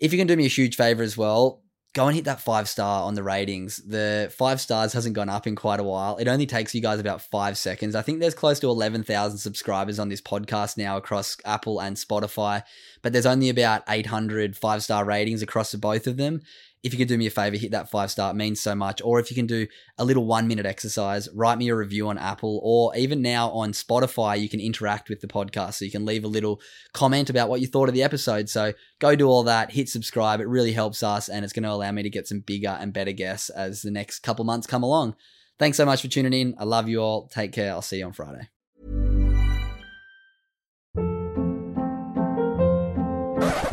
If 0.00 0.12
you 0.12 0.18
can 0.18 0.26
do 0.26 0.36
me 0.36 0.44
a 0.44 0.48
huge 0.48 0.76
favor 0.76 1.02
as 1.02 1.16
well, 1.16 1.62
go 1.94 2.08
and 2.08 2.16
hit 2.16 2.24
that 2.24 2.40
five 2.40 2.68
star 2.68 3.04
on 3.04 3.14
the 3.14 3.22
ratings. 3.22 3.76
The 3.86 4.30
five 4.36 4.60
stars 4.60 4.92
hasn't 4.92 5.14
gone 5.14 5.28
up 5.28 5.46
in 5.46 5.54
quite 5.54 5.78
a 5.78 5.84
while. 5.84 6.16
It 6.16 6.26
only 6.26 6.46
takes 6.46 6.74
you 6.74 6.80
guys 6.80 6.98
about 6.98 7.22
five 7.22 7.56
seconds. 7.56 7.94
I 7.94 8.02
think 8.02 8.18
there's 8.18 8.34
close 8.34 8.58
to 8.60 8.68
11,000 8.68 9.38
subscribers 9.38 10.00
on 10.00 10.08
this 10.08 10.20
podcast 10.20 10.76
now 10.76 10.96
across 10.96 11.36
Apple 11.44 11.80
and 11.80 11.96
Spotify, 11.96 12.64
but 13.02 13.12
there's 13.12 13.26
only 13.26 13.48
about 13.48 13.84
800 13.88 14.56
five 14.56 14.82
star 14.82 15.04
ratings 15.04 15.42
across 15.42 15.70
the 15.70 15.78
both 15.78 16.06
of 16.08 16.16
them. 16.16 16.42
If 16.84 16.92
you 16.92 16.98
could 16.98 17.08
do 17.08 17.16
me 17.16 17.26
a 17.26 17.30
favor, 17.30 17.56
hit 17.56 17.70
that 17.70 17.90
five 17.90 18.10
star, 18.10 18.30
it 18.30 18.34
means 18.34 18.60
so 18.60 18.74
much. 18.74 19.00
Or 19.02 19.18
if 19.18 19.30
you 19.30 19.34
can 19.34 19.46
do 19.46 19.66
a 19.96 20.04
little 20.04 20.26
one 20.26 20.46
minute 20.46 20.66
exercise, 20.66 21.30
write 21.34 21.56
me 21.56 21.70
a 21.70 21.74
review 21.74 22.08
on 22.08 22.18
Apple, 22.18 22.60
or 22.62 22.94
even 22.94 23.22
now 23.22 23.48
on 23.52 23.72
Spotify, 23.72 24.38
you 24.38 24.50
can 24.50 24.60
interact 24.60 25.08
with 25.08 25.22
the 25.22 25.26
podcast. 25.26 25.74
So 25.74 25.86
you 25.86 25.90
can 25.90 26.04
leave 26.04 26.24
a 26.24 26.28
little 26.28 26.60
comment 26.92 27.30
about 27.30 27.48
what 27.48 27.62
you 27.62 27.66
thought 27.66 27.88
of 27.88 27.94
the 27.94 28.02
episode. 28.02 28.50
So 28.50 28.74
go 28.98 29.16
do 29.16 29.28
all 29.28 29.44
that, 29.44 29.72
hit 29.72 29.88
subscribe. 29.88 30.40
It 30.40 30.46
really 30.46 30.72
helps 30.72 31.02
us, 31.02 31.30
and 31.30 31.42
it's 31.42 31.54
going 31.54 31.62
to 31.62 31.70
allow 31.70 31.90
me 31.90 32.02
to 32.02 32.10
get 32.10 32.28
some 32.28 32.40
bigger 32.40 32.76
and 32.78 32.92
better 32.92 33.12
guests 33.12 33.48
as 33.48 33.80
the 33.80 33.90
next 33.90 34.18
couple 34.18 34.44
months 34.44 34.66
come 34.66 34.82
along. 34.82 35.16
Thanks 35.58 35.78
so 35.78 35.86
much 35.86 36.02
for 36.02 36.08
tuning 36.08 36.34
in. 36.34 36.54
I 36.58 36.64
love 36.64 36.86
you 36.86 37.00
all. 37.00 37.28
Take 37.28 37.52
care. 37.52 37.72
I'll 37.72 37.80
see 37.80 38.00
you 38.00 38.04
on 38.04 38.12
Friday. 38.12 38.50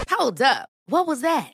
Hold 0.09 0.41
up. 0.41 0.69
What 0.85 1.07
was 1.07 1.21
that? 1.21 1.53